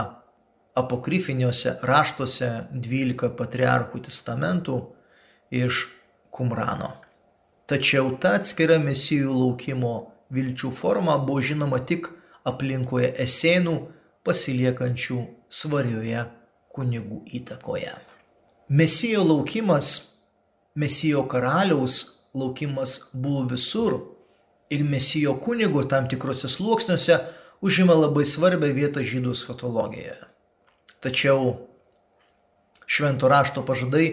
apokrifiniuose 0.76 1.78
raštuose 1.88 2.50
12 2.74 3.32
patriarchų 3.38 4.02
testamentų 4.08 4.78
iš 5.62 5.88
Kumrano. 6.32 6.94
Tačiau 7.68 8.14
ta 8.24 8.38
atskira 8.40 8.78
mesijų 8.80 9.34
laukimo 9.36 9.94
vilčių 10.32 10.72
forma 10.76 11.18
buvo 11.20 11.44
žinoma 11.44 11.82
tik 11.88 12.08
aplinkoje 12.48 13.12
esenų 13.26 13.76
pasiliekančių 14.28 15.20
svarioje 15.52 16.24
kunigų 16.72 17.22
įtakoje. 17.40 17.92
Mesijo 18.72 19.26
laukimas, 19.28 19.92
mesijo 20.76 21.26
karaliaus 21.28 22.21
laukimas 22.34 23.10
buvo 23.14 23.44
visur 23.44 24.00
ir 24.70 24.84
mesijo 24.84 25.36
kunigo 25.40 25.84
tam 25.84 26.08
tikrose 26.10 26.50
sluoksniuose 26.50 27.18
užima 27.62 27.94
labai 27.94 28.26
svarbią 28.26 28.72
vietą 28.74 29.04
žydų 29.04 29.34
schatologijoje. 29.36 30.16
Tačiau 31.04 31.52
švento 32.88 33.28
rašto 33.32 33.64
pažadai 33.68 34.06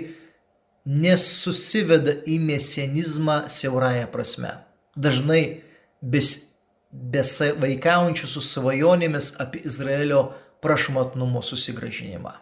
nesusiveda 0.88 2.16
į 2.26 2.38
mesianizmą 2.48 3.44
siaurąją 3.52 4.08
prasme. 4.12 4.50
Dažnai 4.96 5.42
bes, 6.02 6.32
besavaikaujančių 6.90 8.30
su 8.34 8.42
svajonėmis 8.42 9.34
apie 9.44 9.62
Izraelio 9.68 10.24
prašmatnumo 10.64 11.44
susigražinimą. 11.44 12.34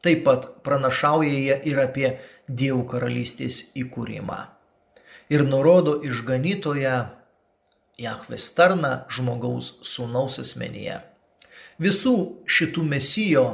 Taip 0.00 0.24
pat 0.24 0.48
pranašauja 0.64 1.34
jie 1.34 1.58
ir 1.68 1.82
apie 1.82 2.14
Dievų 2.48 2.86
karalystės 2.94 3.60
įkūrimą 3.78 4.38
ir 5.30 5.46
nurodo 5.46 6.00
išganytoją 6.06 6.98
Jahvės 8.00 8.46
tarną 8.56 8.90
žmogaus 9.12 9.74
sūnaus 9.84 10.38
asmenyje. 10.40 10.96
Visų 11.80 12.14
šitų 12.48 12.84
mesijo 12.88 13.44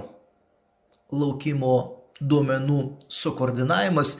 laukimo 1.10 1.74
duomenų 2.20 2.78
sukoordinavimas 3.10 4.16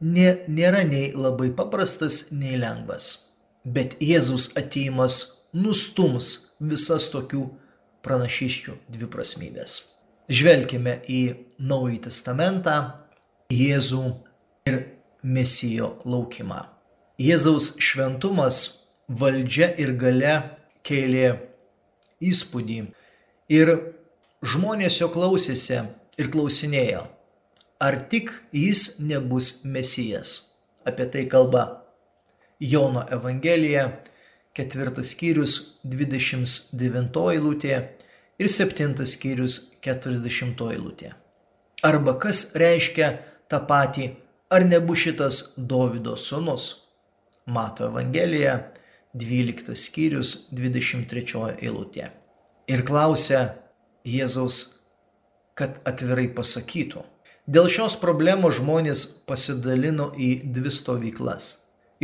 nėra 0.00 0.84
nei 0.84 1.10
labai 1.16 1.48
paprastas, 1.56 2.28
nei 2.32 2.58
lengvas. 2.60 3.08
Bet 3.64 3.96
Jėzus 4.04 4.52
ateimas 4.60 5.16
nustums 5.56 6.54
visas 6.60 7.08
tokių 7.14 7.46
pranašyščių 8.04 8.76
dviprasmybės. 8.94 9.80
Žvelkime 10.28 10.98
į 11.08 11.22
Naująjį 11.64 12.02
Testamentą, 12.04 12.76
Jėzų 13.48 14.04
ir 14.68 14.80
mesijo 15.22 15.96
laukimą. 16.04 16.62
Jėzaus 17.18 17.72
šventumas, 17.82 18.58
valdžia 19.08 19.72
ir 19.80 19.94
gale 19.98 20.34
kėlė 20.86 21.32
įspūdį 22.22 22.78
ir 23.54 23.72
žmonės 24.42 25.00
jo 25.00 25.08
klausėsi 25.12 25.80
ir 26.18 26.30
klausinėjo, 26.34 27.02
ar 27.82 27.98
tik 28.12 28.30
jis 28.52 28.98
nebus 29.02 29.64
mesijas. 29.64 30.54
Apie 30.86 31.08
tai 31.10 31.26
kalba 31.30 31.64
Jono 32.60 33.04
Evangelija, 33.12 33.88
ketvirtas 34.56 35.12
skyrius, 35.14 35.78
29 35.86 37.24
eilutė 37.34 37.74
ir 38.38 38.50
septintas 38.50 39.14
skyrius, 39.14 39.60
40 39.84 40.64
eilutė. 40.72 41.12
Arba 41.86 42.16
kas 42.18 42.48
reiškia 42.58 43.12
tą 43.50 43.60
patį 43.68 44.08
ar 44.50 44.64
nebus 44.64 45.04
šitas 45.04 45.42
Dovido 45.56 46.16
sūnus? 46.16 46.68
Mato 47.46 47.86
Evangelija, 47.88 48.58
12 49.16 49.76
skyrius, 49.76 50.34
23 50.52 51.54
eilutė. 51.64 52.10
Ir 52.68 52.84
klausia 52.84 53.40
Jėzaus, 54.08 54.58
kad 55.56 55.80
atvirai 55.88 56.28
pasakytų. 56.36 57.04
Dėl 57.48 57.70
šios 57.72 57.96
problemos 57.96 58.58
žmonės 58.58 59.06
pasidalino 59.28 60.10
į 60.20 60.30
dvi 60.52 60.72
stovyklas. 60.72 61.46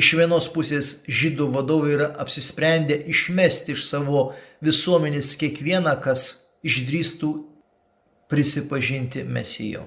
Iš 0.00 0.14
vienos 0.18 0.48
pusės 0.50 1.04
žydų 1.06 1.50
vadovai 1.54 1.92
yra 1.94 2.08
apsisprendę 2.24 2.96
išmesti 3.12 3.76
iš 3.76 3.84
savo 3.86 4.24
visuomenės 4.64 5.34
kiekvieną, 5.38 5.92
kas 6.02 6.24
išdrįstų 6.66 7.30
prisipažinti 8.32 9.22
mesiju. 9.28 9.84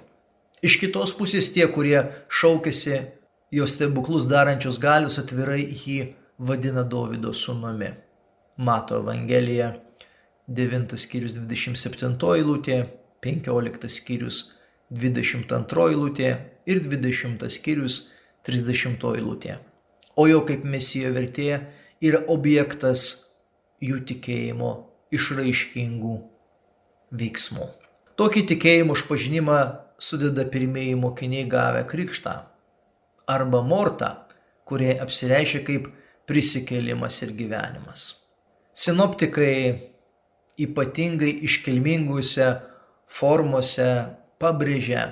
Iš 0.66 0.80
kitos 0.82 1.14
pusės 1.14 1.52
tie, 1.54 1.68
kurie 1.70 2.00
šaukėsi 2.34 3.02
jo 3.54 3.68
stebuklus 3.70 4.26
darančios 4.30 4.80
galius, 4.82 5.20
atvirai 5.22 5.62
jį 5.62 6.00
vadina 6.50 6.82
Davido 6.84 7.34
sūnumi. 7.34 7.92
Mato 8.58 8.98
Evangelija 9.04 9.76
9 10.50 10.98
skyrius 10.98 11.38
27 11.38 12.18
eilutė, 12.34 12.80
15 13.22 13.92
skyrius 14.00 14.42
22 14.90 15.88
eilutė 15.92 16.34
ir 16.66 16.82
20 16.82 17.50
skyrius 17.54 18.02
30 18.50 19.08
eilutė. 19.14 19.60
O 20.18 20.26
jo 20.26 20.42
kaip 20.48 20.66
mesijo 20.66 21.14
vertė 21.14 21.52
yra 22.02 22.24
objektas 22.34 23.08
jų 23.84 24.02
tikėjimo 24.10 24.72
išraiškingų 25.14 26.16
veiksmų. 27.22 27.68
Tokį 28.18 28.50
tikėjimo 28.54 28.98
išpažinimą 28.98 29.60
sudeda 30.00 30.46
pirmieji 30.46 30.96
mokiniai 30.96 31.48
gavę 31.50 31.84
krikštą 31.90 32.34
arba 33.28 33.62
mortą, 33.62 34.14
kurie 34.68 34.94
apsireiškia 35.02 35.64
kaip 35.68 35.90
prisikėlimas 36.30 37.22
ir 37.26 37.34
gyvenimas. 37.40 38.08
Sinoptikai 38.78 39.54
ypatingai 40.62 41.32
iškilminguose 41.48 42.48
formose 43.08 43.90
pabrėžia 44.42 45.06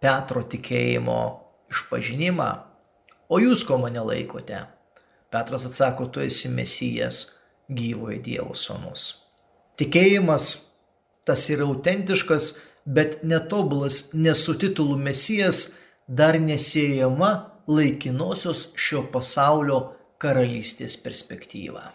Petro 0.00 0.42
tikėjimo 0.48 1.20
išpažinimą, 1.72 2.50
o 3.28 3.40
jūs 3.42 3.64
ko 3.68 3.78
mane 3.82 4.00
laikote? 4.04 4.62
Petras 5.30 5.66
atsako, 5.68 6.08
tu 6.10 6.22
esi 6.24 6.48
mesijas, 6.50 7.20
gyvojo 7.70 8.18
Dievo 8.24 8.56
sūnus. 8.58 9.10
Tikėjimas 9.78 10.48
tas 11.28 11.44
yra 11.52 11.68
autentiškas 11.68 12.48
bet 12.86 13.20
netobulas 13.22 14.10
nesu 14.14 14.56
titulų 14.58 14.96
mesijas 14.98 15.62
dar 16.08 16.38
nesėjama 16.40 17.30
laikinosios 17.70 18.70
šio 18.74 19.04
pasaulio 19.12 19.80
karalystės 20.20 20.96
perspektyva. 21.00 21.90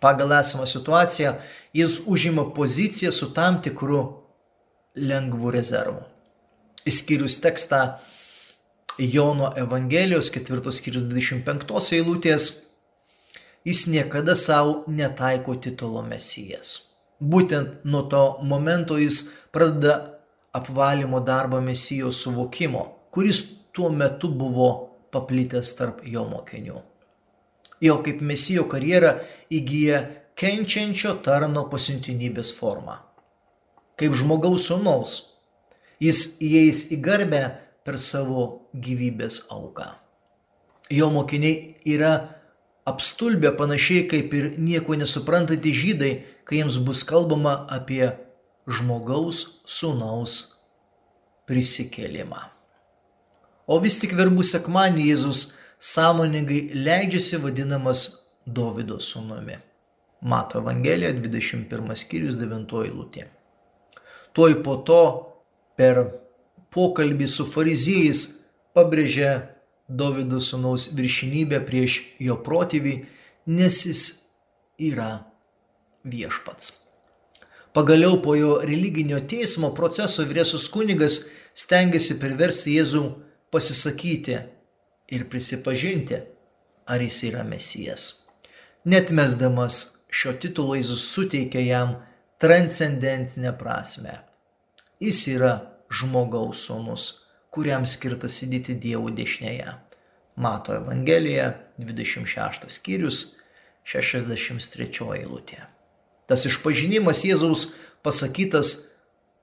Pagal 0.00 0.36
esamą 0.38 0.66
situaciją 0.70 1.32
jis 1.74 1.98
užima 2.06 2.44
poziciją 2.54 3.12
su 3.12 3.30
tam 3.34 3.62
tikru 3.62 4.02
lengvu 4.94 5.50
rezervu. 5.54 6.04
Įskyrus 6.86 7.40
tekstą 7.42 7.80
Jono 8.98 9.52
Evangelijos 9.56 10.30
4 10.34 10.72
skyrius 10.74 11.06
25 11.06 11.92
eilutės, 11.98 12.48
jis 13.66 13.86
niekada 13.86 14.34
savo 14.36 14.84
netaiko 14.86 15.54
titulo 15.54 16.02
mesijas. 16.02 16.78
Būtent 17.18 17.82
nuo 17.84 18.04
to 18.06 18.22
momento 18.46 18.98
jis 18.98 19.22
pradeda 19.50 19.94
apvalymo 20.54 21.20
darbą 21.26 21.60
mesijo 21.60 22.12
suvokimo, 22.14 22.84
kuris 23.10 23.42
tuo 23.74 23.90
metu 23.90 24.30
buvo 24.30 24.68
paplitęs 25.10 25.74
tarp 25.78 26.04
jo 26.06 26.22
mokinių. 26.30 26.78
Jo 27.82 27.98
kaip 28.06 28.22
mesijo 28.22 28.64
karjera 28.70 29.16
įgyja 29.54 30.00
kenčiančio 30.38 31.16
tarno 31.26 31.66
pasiuntinybės 31.72 32.52
formą. 32.54 32.98
Kaip 33.98 34.14
žmogaus 34.14 34.68
sunaus, 34.70 35.18
jis 35.98 36.38
įeis 36.38 36.88
į 36.94 37.00
garbę 37.02 37.42
per 37.82 37.98
savo 37.98 38.70
gyvybės 38.74 39.48
auką. 39.54 39.90
Jo 40.94 41.10
mokiniai 41.10 41.74
yra 41.84 42.12
apstulbę 42.90 43.52
panašiai 43.60 44.06
kaip 44.10 44.34
ir 44.34 44.50
nieko 44.58 44.96
nesuprantantys 44.98 45.76
žydai, 45.82 46.12
kai 46.44 46.60
jiems 46.60 46.78
bus 46.86 47.04
kalbama 47.08 47.54
apie 47.78 48.06
žmogaus 48.68 49.42
sūnaus 49.78 50.38
prisikėlimą. 51.48 52.40
O 53.68 53.78
vis 53.84 53.98
tik 54.00 54.14
verbų 54.16 54.44
sekmanį 54.48 55.08
Jėzus 55.10 55.42
sąmoningai 55.78 56.60
leidžiasi 56.86 57.40
vadinamas 57.42 58.04
Davido 58.46 58.96
sūnumi. 58.96 59.58
Mato 60.20 60.62
Evangelija 60.62 61.12
21 61.14 61.98
skyrius 62.00 62.38
9 62.40 62.80
eilutė. 62.86 63.26
Tuoj 64.34 64.56
po 64.64 64.78
to 64.88 65.02
per 65.78 66.00
pokalbį 66.74 67.28
su 67.30 67.46
fariziejais 67.46 68.24
pabrėžia 68.74 69.34
Davido 69.88 70.36
sūnaus 70.44 70.90
viršinybę 70.96 71.62
prieš 71.64 72.00
jo 72.20 72.36
protėvį, 72.44 72.94
nes 73.48 73.78
jis 73.86 74.02
yra 74.90 75.08
viešpats. 76.04 76.74
Pagaliau 77.72 78.18
po 78.22 78.34
jo 78.36 78.58
religinio 78.68 79.20
teismo 79.20 79.70
proceso 79.74 80.24
vyresnis 80.28 80.68
kunigas 80.72 81.18
stengiasi 81.56 82.18
perversti 82.20 82.76
Jėzų 82.76 83.02
pasisakyti 83.52 84.38
ir 85.16 85.24
prisipažinti, 85.32 86.20
ar 86.88 87.04
jis 87.04 87.22
yra 87.30 87.44
mesijas. 87.44 88.08
Net 88.84 89.12
mesdamas 89.12 90.04
šio 90.12 90.34
titulo 90.42 90.76
Jėzus 90.76 91.04
suteikia 91.12 91.64
jam 91.64 91.96
transcendentinę 92.40 93.52
prasme. 93.60 94.14
Jis 95.00 95.20
yra 95.32 95.52
žmogaus 95.92 96.66
sūnus, 96.68 97.08
kuriam 97.54 97.86
skirta 97.86 98.28
sėdėti 98.30 98.76
Dievo 98.78 99.10
dešinėje. 99.14 99.74
Mato 100.38 100.74
Evangelija 100.76 101.50
26 101.82 102.68
skyrius 102.70 103.22
63 103.88 105.08
eilutė. 105.16 105.64
Tas 106.28 106.44
išpažinimas 106.46 107.24
Jėzaus 107.24 107.64
pasakytas 108.04 108.74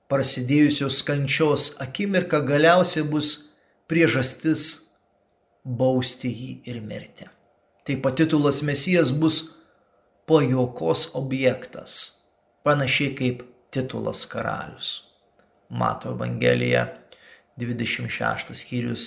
prasidėjusios 0.08 1.02
kančios 1.06 1.72
akimirka 1.82 2.40
galiausiai 2.46 3.04
bus 3.10 3.32
priežastis 3.90 4.66
bausti 5.66 6.30
jį 6.30 6.52
ir 6.70 6.80
mirti. 6.80 7.26
Taip 7.86 8.02
pat 8.06 8.16
titulas 8.18 8.62
Mesijas 8.66 9.10
bus 9.10 9.42
pajokos 10.30 11.10
objektas, 11.18 11.98
panašiai 12.66 13.14
kaip 13.18 13.42
titulas 13.74 14.24
karalius. 14.30 14.94
Mato 15.70 16.14
Evangelija 16.14 16.86
26 17.60 18.52
skyrius 18.60 19.06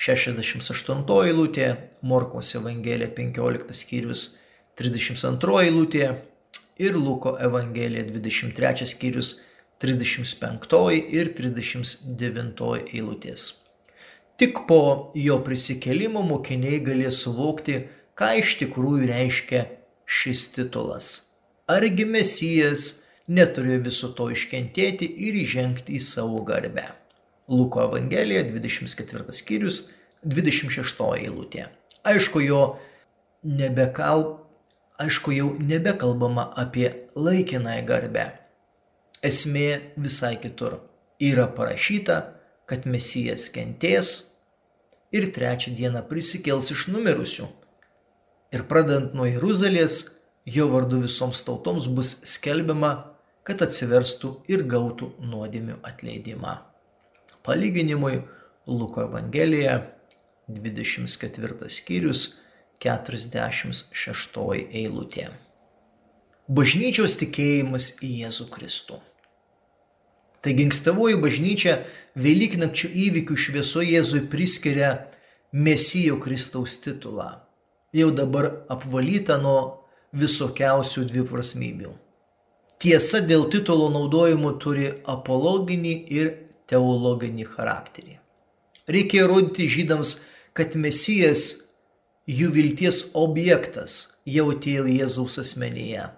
68 0.00 1.04
eilutė, 1.28 1.66
Morkos 2.00 2.54
Evangelija 2.56 3.10
15 3.16 3.74
skyrius 3.76 4.22
32 4.80 5.58
eilutė 5.66 6.06
ir 6.80 6.96
Luko 6.96 7.34
Evangelija 7.48 8.06
23 8.08 8.88
skyrius 8.94 9.34
35 9.84 11.02
ir 11.18 11.32
39 11.36 12.70
eilutės. 12.94 13.44
Tik 14.40 14.62
po 14.68 15.12
jo 15.20 15.36
prisikelimo 15.44 16.22
mokiniai 16.24 16.78
galės 16.84 17.20
suvokti, 17.26 17.76
ką 18.16 18.30
iš 18.40 18.54
tikrųjų 18.62 19.10
reiškia 19.12 19.66
šis 20.20 20.46
titulas. 20.56 21.10
Argi 21.68 22.08
Mesijas 22.08 22.86
neturėjo 23.28 23.84
viso 23.90 24.10
to 24.16 24.30
iškentėti 24.32 25.12
ir 25.28 25.36
įžengti 25.44 26.00
į 26.00 26.02
savo 26.08 26.40
garbę. 26.48 26.88
Luko 27.50 27.82
Evangelija 27.82 28.44
24 28.46 29.34
skyrius 29.34 29.82
26 30.22 31.06
eilutė. 31.18 31.66
Aišku, 32.06 32.42
jo 32.44 32.60
nebekal, 33.42 34.24
aišku, 35.02 35.34
jau 35.34 35.48
nebekalbama 35.58 36.46
apie 36.62 36.92
laikinąją 37.16 37.86
garbę. 37.88 38.26
Esmė 39.26 39.92
visai 39.96 40.36
kitur. 40.40 40.78
Yra 41.20 41.48
parašyta, 41.56 42.20
kad 42.70 42.86
Mesijas 42.86 43.50
kentės 43.52 44.12
ir 45.12 45.26
trečią 45.34 45.74
dieną 45.76 46.06
prisikels 46.08 46.70
iš 46.72 46.86
numirusių. 46.94 47.50
Ir 48.54 48.64
pradant 48.70 49.12
nuo 49.14 49.26
Jeruzalės, 49.26 50.00
jo 50.46 50.70
vardu 50.70 51.02
visoms 51.04 51.42
tautoms 51.46 51.90
bus 51.90 52.14
skelbiama, 52.36 52.94
kad 53.44 53.62
atsiverstų 53.66 54.36
ir 54.52 54.64
gautų 54.70 55.12
nuodėmių 55.20 55.80
atleidimą. 55.86 56.69
Palyginimui 57.42 58.20
Luko 58.66 59.02
Evangelija 59.02 59.76
24 60.48 61.68
skyrius 61.68 62.24
46 62.84 64.40
eilutė. 64.80 65.28
Bažnyčios 66.50 67.14
tikėjimas 67.20 67.92
į 68.02 68.10
Jėzų 68.24 68.46
Kristų. 68.52 68.98
Taigi 70.40 70.66
ankstyvoji 70.66 71.18
bažnyčia 71.20 71.74
Velyknakčio 72.18 72.88
įvykių 73.06 73.36
šviesoje 73.44 73.94
Jėzui 73.94 74.22
priskiria 74.32 74.90
Mesijo 75.52 76.16
Kristaus 76.22 76.78
titulą, 76.80 77.28
jau 77.92 78.10
dabar 78.14 78.48
apvalyta 78.72 79.36
nuo 79.42 79.58
visokiausių 80.16 81.04
dviprasmybių. 81.10 81.92
Tiesa 82.80 83.20
dėl 83.20 83.48
titulo 83.52 83.90
naudojimo 83.92 84.54
turi 84.62 84.88
apologinį 85.14 85.94
ir 86.16 86.32
teologinį 86.70 87.46
charakterį. 87.54 88.16
Reikia 88.90 89.24
įrodyti 89.24 89.68
žydams, 89.70 90.16
kad 90.56 90.74
Mesijas 90.78 91.44
jų 92.30 92.50
vilties 92.54 93.04
objektas 93.18 94.00
jau 94.26 94.48
atėjo 94.54 94.86
Jėzaus 94.90 95.38
asmenyje. 95.42 96.08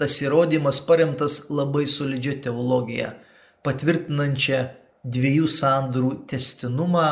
Tas 0.00 0.16
įrodymas 0.24 0.80
paremtas 0.88 1.44
labai 1.50 1.84
solidžia 1.90 2.34
teologija 2.46 3.12
patvirtinančią 3.64 4.58
dviejų 5.04 5.46
sandorų 5.50 6.10
testinumą 6.28 7.06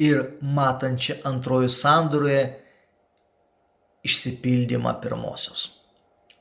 ir 0.00 0.22
matančią 0.40 1.18
antrojo 1.28 1.68
sandoroje 1.72 2.44
išsipildymą 4.06 4.94
pirmosios. 5.02 5.66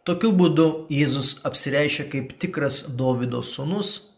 Tokiu 0.07 0.31
būdu 0.35 0.67
Jėzus 0.93 1.39
apsireiškia 1.47 2.07
kaip 2.13 2.31
tikras 2.41 2.83
Davido 2.99 3.41
sūnus, 3.43 4.08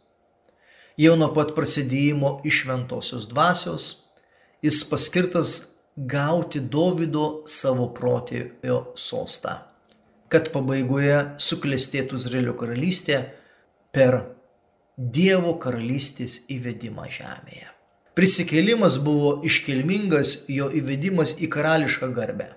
jau 0.99 1.15
nuo 1.19 1.31
pat 1.35 1.53
prasidėjimo 1.55 2.39
iš 2.47 2.63
šventosios 2.63 3.27
dvasios, 3.31 3.87
jis 4.63 4.83
paskirtas 4.89 5.53
gauti 5.95 6.61
Davido 6.61 7.43
savo 7.47 7.89
protėvio 7.95 8.93
sostą, 8.95 9.57
kad 10.31 10.51
pabaigoje 10.53 11.37
suklestėtų 11.39 12.19
Izraelio 12.19 12.55
karalystė 12.59 13.25
per 13.91 14.21
Dievo 14.97 15.55
karalystės 15.59 16.41
įvedimą 16.51 17.07
žemėje. 17.09 17.69
Prisikėlimas 18.15 18.97
buvo 19.01 19.37
iškilmingas 19.47 20.49
jo 20.51 20.67
įvedimas 20.75 21.37
į 21.39 21.47
karališką 21.51 22.11
garbę. 22.13 22.49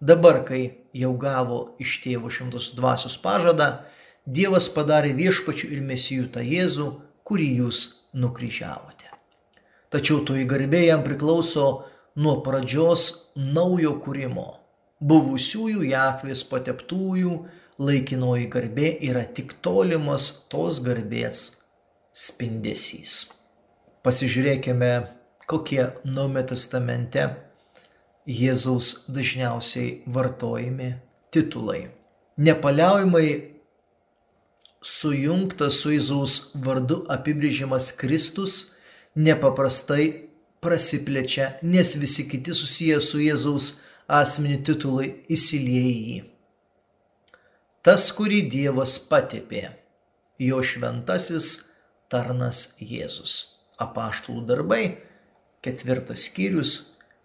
Dabar, 0.00 0.40
kai 0.48 0.62
jau 0.96 1.12
gavo 1.20 1.60
iš 1.78 1.98
tėvo 2.00 2.30
šimtos 2.32 2.72
dvasios 2.78 3.18
pažadą, 3.20 3.84
Dievas 4.24 4.68
padarė 4.72 5.12
viešpačių 5.16 5.68
ir 5.74 5.84
mesijų 5.84 6.26
tą 6.32 6.42
Jėzų, 6.44 6.88
kurį 7.30 7.48
jūs 7.62 7.80
nukryžiavote. 8.18 9.06
Tačiau 9.90 10.24
toji 10.26 10.44
garbė 10.50 10.84
jam 10.88 11.04
priklauso 11.06 11.66
nuo 12.18 12.36
pradžios 12.46 13.06
naujo 13.38 13.96
kūrimo. 14.04 14.48
Buvusiųjų 15.00 15.86
Jahvės 15.88 16.42
pateptųjų 16.50 17.36
laikinoji 17.80 18.48
garbė 18.52 18.90
yra 19.08 19.22
tik 19.38 19.54
tolimas 19.64 20.26
tos 20.52 20.82
garbės 20.84 21.44
spindesys. 22.12 23.14
Pasižiūrėkime, 24.04 24.90
kokie 25.50 25.86
Naume 26.04 26.42
testamente 26.50 27.24
Jėzaus 28.28 29.08
dažniausiai 29.10 30.02
vartojami 30.06 30.92
titulai. 31.32 31.88
Nepaliaujamai 32.36 33.26
sujungtas 34.80 35.82
su 35.82 35.92
Jėzaus 35.92 36.34
vardu 36.64 37.04
apibrėžimas 37.12 37.90
Kristus 38.00 38.76
nepaprastai 39.14 40.30
prasiplečia, 40.60 41.58
nes 41.62 41.94
visi 42.00 42.26
kiti 42.28 42.54
susiję 42.56 43.00
su 43.00 43.20
Jėzaus 43.20 43.70
asmeniu 44.08 44.62
titulai 44.64 45.10
įsilieja 45.28 45.90
į 45.90 46.00
jį. 46.10 46.20
Tas, 47.84 48.10
kurį 48.12 48.42
Dievas 48.52 48.98
patepė, 49.08 49.70
jo 50.40 50.60
šventasis 50.64 51.46
tarnas 52.12 52.74
Jėzus. 52.80 53.36
Apaštalų 53.80 54.44
darbai, 54.48 54.82
ketvirtas 55.64 56.26
skyrius, 56.28 56.74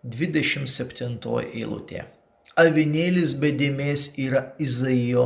27 0.06 1.20
eilutė. 1.50 2.06
Avinėlis 2.62 3.34
be 3.36 3.52
dėmesio 3.52 4.14
yra 4.28 4.42
Izaijo 4.64 5.26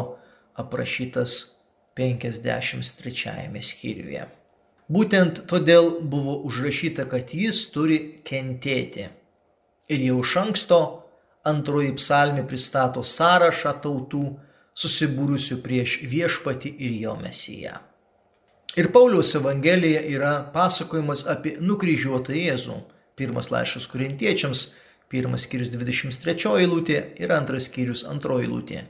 aprašytas 0.57 1.58
53 1.99 3.63
skyriuje. 3.69 4.25
Būtent 4.89 5.43
todėl 5.51 5.91
buvo 6.11 6.39
užrašyta, 6.49 7.05
kad 7.11 7.33
jis 7.35 7.65
turi 7.73 7.99
kentėti. 8.25 9.09
Ir 9.93 10.05
jau 10.07 10.21
iš 10.23 10.35
anksto 10.41 10.79
antroji 11.51 11.91
psalmė 11.99 12.45
pristato 12.49 13.03
sąrašą 13.05 13.75
tautų 13.83 14.23
susibūrusių 14.79 15.59
prieš 15.65 15.99
viešpati 16.13 16.71
ir 16.87 16.95
jo 17.03 17.15
mesiją. 17.19 17.75
Ir 18.77 18.91
Pauliaus 18.93 19.33
Evangelija 19.35 20.01
yra 20.15 20.31
pasakojimas 20.53 21.25
apie 21.33 21.55
nukryžiuotą 21.59 22.35
Jėzų. 22.37 22.77
Pirmas 23.19 23.49
laiškas 23.51 23.87
kurintiečiams, 23.91 24.61
pirmas 25.11 25.47
skyrius 25.47 25.73
23 25.73 26.53
eilutė 26.61 26.99
ir 27.19 27.33
antras 27.35 27.67
skyrius 27.67 28.05
2 28.07 28.41
eilutė. 28.45 28.85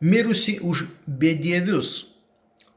Mirusi 0.00 0.58
už 0.62 0.86
bedievius. 1.06 2.13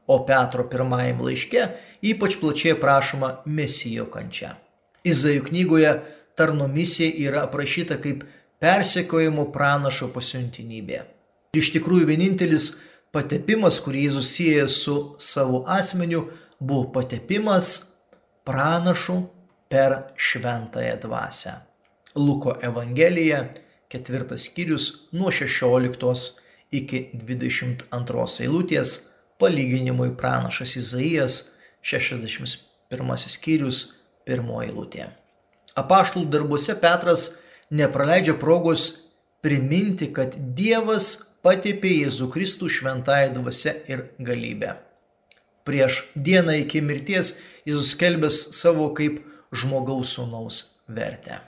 O 0.08 0.22
Petro 0.28 0.64
pirmajam 0.72 1.20
laiške 1.26 1.66
ypač 2.12 2.38
plačiai 2.40 2.74
aprašoma 2.76 3.28
mesijo 3.58 4.06
kančia. 4.12 4.54
Izajų 5.04 5.44
knygoje 5.50 5.92
tarno 6.38 6.68
misija 6.72 7.12
yra 7.28 7.44
aprašyta 7.48 7.98
kaip 8.02 8.24
persekiojimo 8.62 9.48
pranašo 9.54 10.08
pasiuntinybė. 10.14 11.00
Ir 11.54 11.62
iš 11.62 11.72
tikrųjų 11.76 12.08
vienintelis 12.10 12.70
patepimas, 13.14 13.78
kurį 13.84 14.06
Jėzus 14.08 14.32
sieja 14.36 14.66
su 14.72 14.96
savo 15.18 15.62
asmeniu, 15.78 16.26
buvo 16.58 16.88
patepimas 16.96 17.70
pranašų 18.48 19.18
per 19.72 19.96
šventąją 20.16 20.96
dvasę. 21.04 21.54
Luko 22.16 22.56
Evangelija, 22.64 23.44
ketvirtas 23.92 24.48
skyrius 24.48 24.88
nuo 25.12 25.30
16 25.32 26.40
iki 26.80 27.04
22 27.14 28.26
eilutės, 28.44 28.96
palyginimui 29.38 30.10
pranašas 30.18 30.76
Izaijas, 30.76 31.38
61 31.82 33.28
skyrius, 33.30 33.78
pirmoji 34.26 34.70
eilutė. 34.70 35.08
Apaštalų 35.78 36.26
darbuose 36.32 36.74
Petras 36.82 37.28
nepraleidžia 37.70 38.34
progos 38.40 38.88
priminti, 39.44 40.10
kad 40.12 40.34
Dievas 40.58 41.10
patepė 41.46 41.94
Jėzų 42.02 42.28
Kristų 42.34 42.70
šventąją 42.72 43.32
dvasę 43.36 43.74
ir 43.88 44.08
galybę. 44.18 44.74
Prieš 45.68 46.02
dieną 46.16 46.56
iki 46.64 46.82
mirties 46.82 47.36
Jėzus 47.68 47.94
kelbės 48.00 48.40
savo 48.56 48.88
kaip 48.96 49.20
žmogaus 49.52 50.16
sūnaus 50.16 50.62
vertę. 50.88 51.38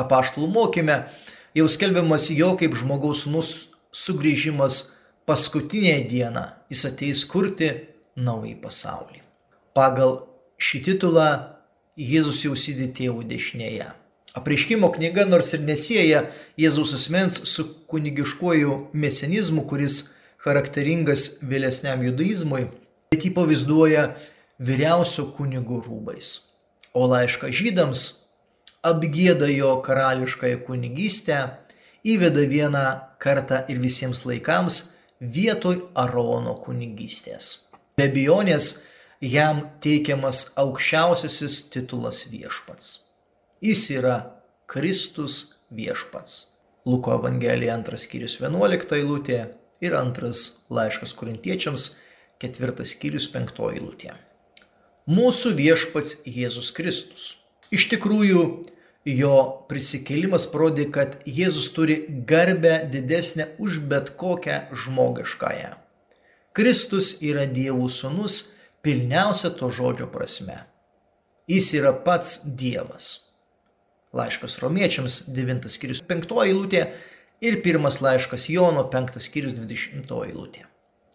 Apaštalų 0.00 0.50
mokyme 0.52 0.98
jau 1.56 1.66
skelbiamas 1.70 2.28
jo 2.34 2.52
kaip 2.60 2.76
žmogaus 2.78 3.24
sūnus 3.24 3.54
sugrįžimas 3.94 4.82
paskutinę 5.26 6.00
dieną, 6.10 6.44
jis 6.70 6.84
ateis 6.90 7.24
kurti 7.26 7.70
naują 8.16 8.60
pasaulį. 8.62 9.20
Pagal 9.74 10.22
šį 10.60 10.80
titulą 10.88 11.28
Jėzus 11.94 12.40
jau 12.42 12.56
sėdi 12.58 12.88
tėvų 12.90 13.22
dešinėje. 13.30 13.86
Apreiškimo 14.34 14.88
knyga 14.96 15.28
nors 15.30 15.52
ir 15.54 15.62
nesieja 15.62 16.24
Jėzaus 16.58 16.90
asmens 16.96 17.36
su 17.46 17.64
kunigiškuoju 17.90 18.78
mesenizmu, 18.92 19.62
kuris 19.70 20.16
charakteringas 20.42 21.44
vėlesniam 21.46 22.02
judaizmui, 22.02 22.66
bet 23.14 23.22
jį 23.22 23.30
pavaizduoja 23.36 24.08
vyriausio 24.58 25.28
kunigo 25.36 25.78
rūbais. 25.86 26.32
O 26.98 27.06
laišką 27.10 27.52
žydams 27.54 28.02
apgėda 28.84 29.46
jo 29.54 29.76
karališkąją 29.86 30.64
kunigystę, 30.66 31.38
įveda 32.04 32.42
vieną 32.50 32.84
kartą 33.22 33.62
ir 33.70 33.78
visiems 33.80 34.26
laikams 34.26 34.82
vietoj 35.36 35.80
Arono 36.04 36.54
kunigystės. 36.64 37.70
Be 37.96 38.08
abejonės 38.10 38.68
jam 39.24 39.62
teikiamas 39.84 40.44
aukščiausiasis 40.60 41.60
titulas 41.74 42.24
viešpats. 42.32 42.90
Jis 43.64 43.86
yra 43.96 44.16
Kristus 44.66 45.38
viešpats. 45.70 46.36
Luko 46.84 47.14
Evangelija 47.16 47.78
2 47.86 48.02
skyrius 48.04 48.36
11 48.42 48.98
eilutė 48.98 49.40
ir 49.80 49.96
antras 49.96 50.66
laiškas 50.68 51.16
korintiečiams 51.16 51.88
4 52.44 52.88
skyrius 52.92 53.30
5 53.32 53.66
eilutė 53.72 54.12
mūsų 55.06 55.52
viešpats 55.58 56.22
Jėzus 56.24 56.70
Kristus. 56.72 57.36
Iš 57.74 57.88
tikrųjų, 57.92 58.64
jo 59.04 59.64
prisikėlimas 59.68 60.46
parodė, 60.48 60.88
kad 60.92 61.18
Jėzus 61.28 61.70
turi 61.76 61.98
garbę 62.28 62.88
didesnę 62.92 63.50
už 63.58 63.80
bet 63.90 64.14
kokią 64.20 64.60
žmogiškąją. 64.84 65.74
Kristus 66.54 67.18
yra 67.22 67.44
Dievų 67.50 67.88
sūnus 67.90 68.56
pilniausia 68.84 69.50
to 69.58 69.70
žodžio 69.74 70.06
prasme. 70.12 70.62
Jis 71.50 71.72
yra 71.76 71.92
pats 71.92 72.44
Dievas. 72.56 73.34
Laiškas 74.14 74.60
romiečiams 74.62 75.24
9 75.34 75.68
skyrius 75.68 76.00
5 76.06 76.30
eilutė 76.46 76.86
ir 77.44 77.58
pirmas 77.64 77.98
laiškas 78.00 78.46
Jono 78.48 78.86
5 78.92 79.18
skyrius 79.20 79.58
20 79.58 80.14
eilutė. 80.28 80.64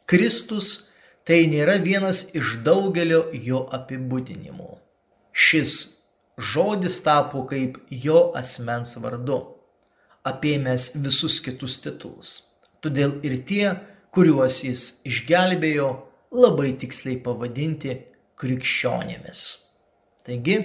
Kristus 0.06 0.92
tai 1.26 1.46
nėra 1.48 1.78
vienas 1.82 2.36
iš 2.36 2.60
daugelio 2.66 3.24
jo 3.34 3.64
apibūdinimų. 3.74 4.76
Šis 5.32 5.99
žodis 6.40 7.02
tapo 7.04 7.44
kaip 7.50 7.78
jo 7.92 8.30
asmens 8.40 8.96
vardu, 9.04 9.40
apėmęs 10.28 10.94
visus 11.04 11.40
kitus 11.44 11.80
titulus. 11.84 12.32
Todėl 12.80 13.18
ir 13.28 13.36
tie, 13.48 13.66
kuriuos 14.16 14.62
jis 14.64 14.84
išgelbėjo, 15.10 15.90
labai 16.32 16.72
tiksliai 16.80 17.20
pavadinti 17.26 17.98
krikščionėmis. 18.40 19.44
Taigi, 20.24 20.58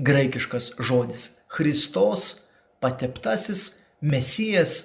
graikiškas 0.00 0.72
žodis 0.80 1.26
Kristos, 1.52 2.26
pateptasis, 2.80 3.84
mesijas 4.00 4.76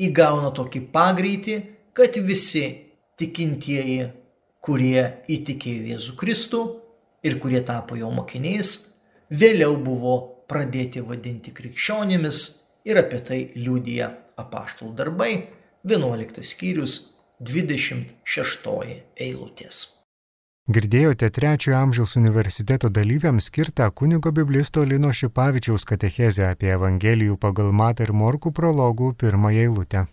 įgauna 0.00 0.54
tokį 0.56 0.86
pagreitį, 0.94 1.56
kad 1.94 2.16
visi 2.24 2.64
tikintieji 3.20 4.08
kurie 4.64 5.02
įtikėjo 5.28 5.90
Jėzų 5.92 6.16
Kristų 6.20 6.62
ir 7.26 7.36
kurie 7.42 7.60
tapo 7.66 7.98
jo 8.00 8.08
mokiniais, 8.14 8.93
vėliau 9.40 9.76
buvo 9.80 10.14
pradėti 10.50 11.02
vadinti 11.08 11.54
krikščionimis 11.56 12.44
ir 12.88 13.00
apie 13.00 13.20
tai 13.28 13.40
liūdija 13.56 14.10
apaštalų 14.40 14.94
darbai 15.00 15.32
11 15.94 16.44
skyrius 16.44 16.96
26 17.40 18.72
eilutės. 19.26 19.84
Girdėjote 20.74 21.28
trečiojo 21.28 21.76
amžiaus 21.76 22.14
universiteto 22.16 22.88
dalyviams 22.88 23.50
skirtą 23.50 23.90
kunigo 23.92 24.30
biblisto 24.32 24.84
Lino 24.84 25.10
Šipavičiaus 25.12 25.84
katechezę 25.84 26.46
apie 26.48 26.70
Evangelijų 26.72 27.36
pagal 27.36 27.68
Matą 27.80 28.06
ir 28.06 28.14
Morkų 28.16 28.54
prologų 28.56 29.12
pirmąją 29.20 29.66
eilutę. 29.66 30.06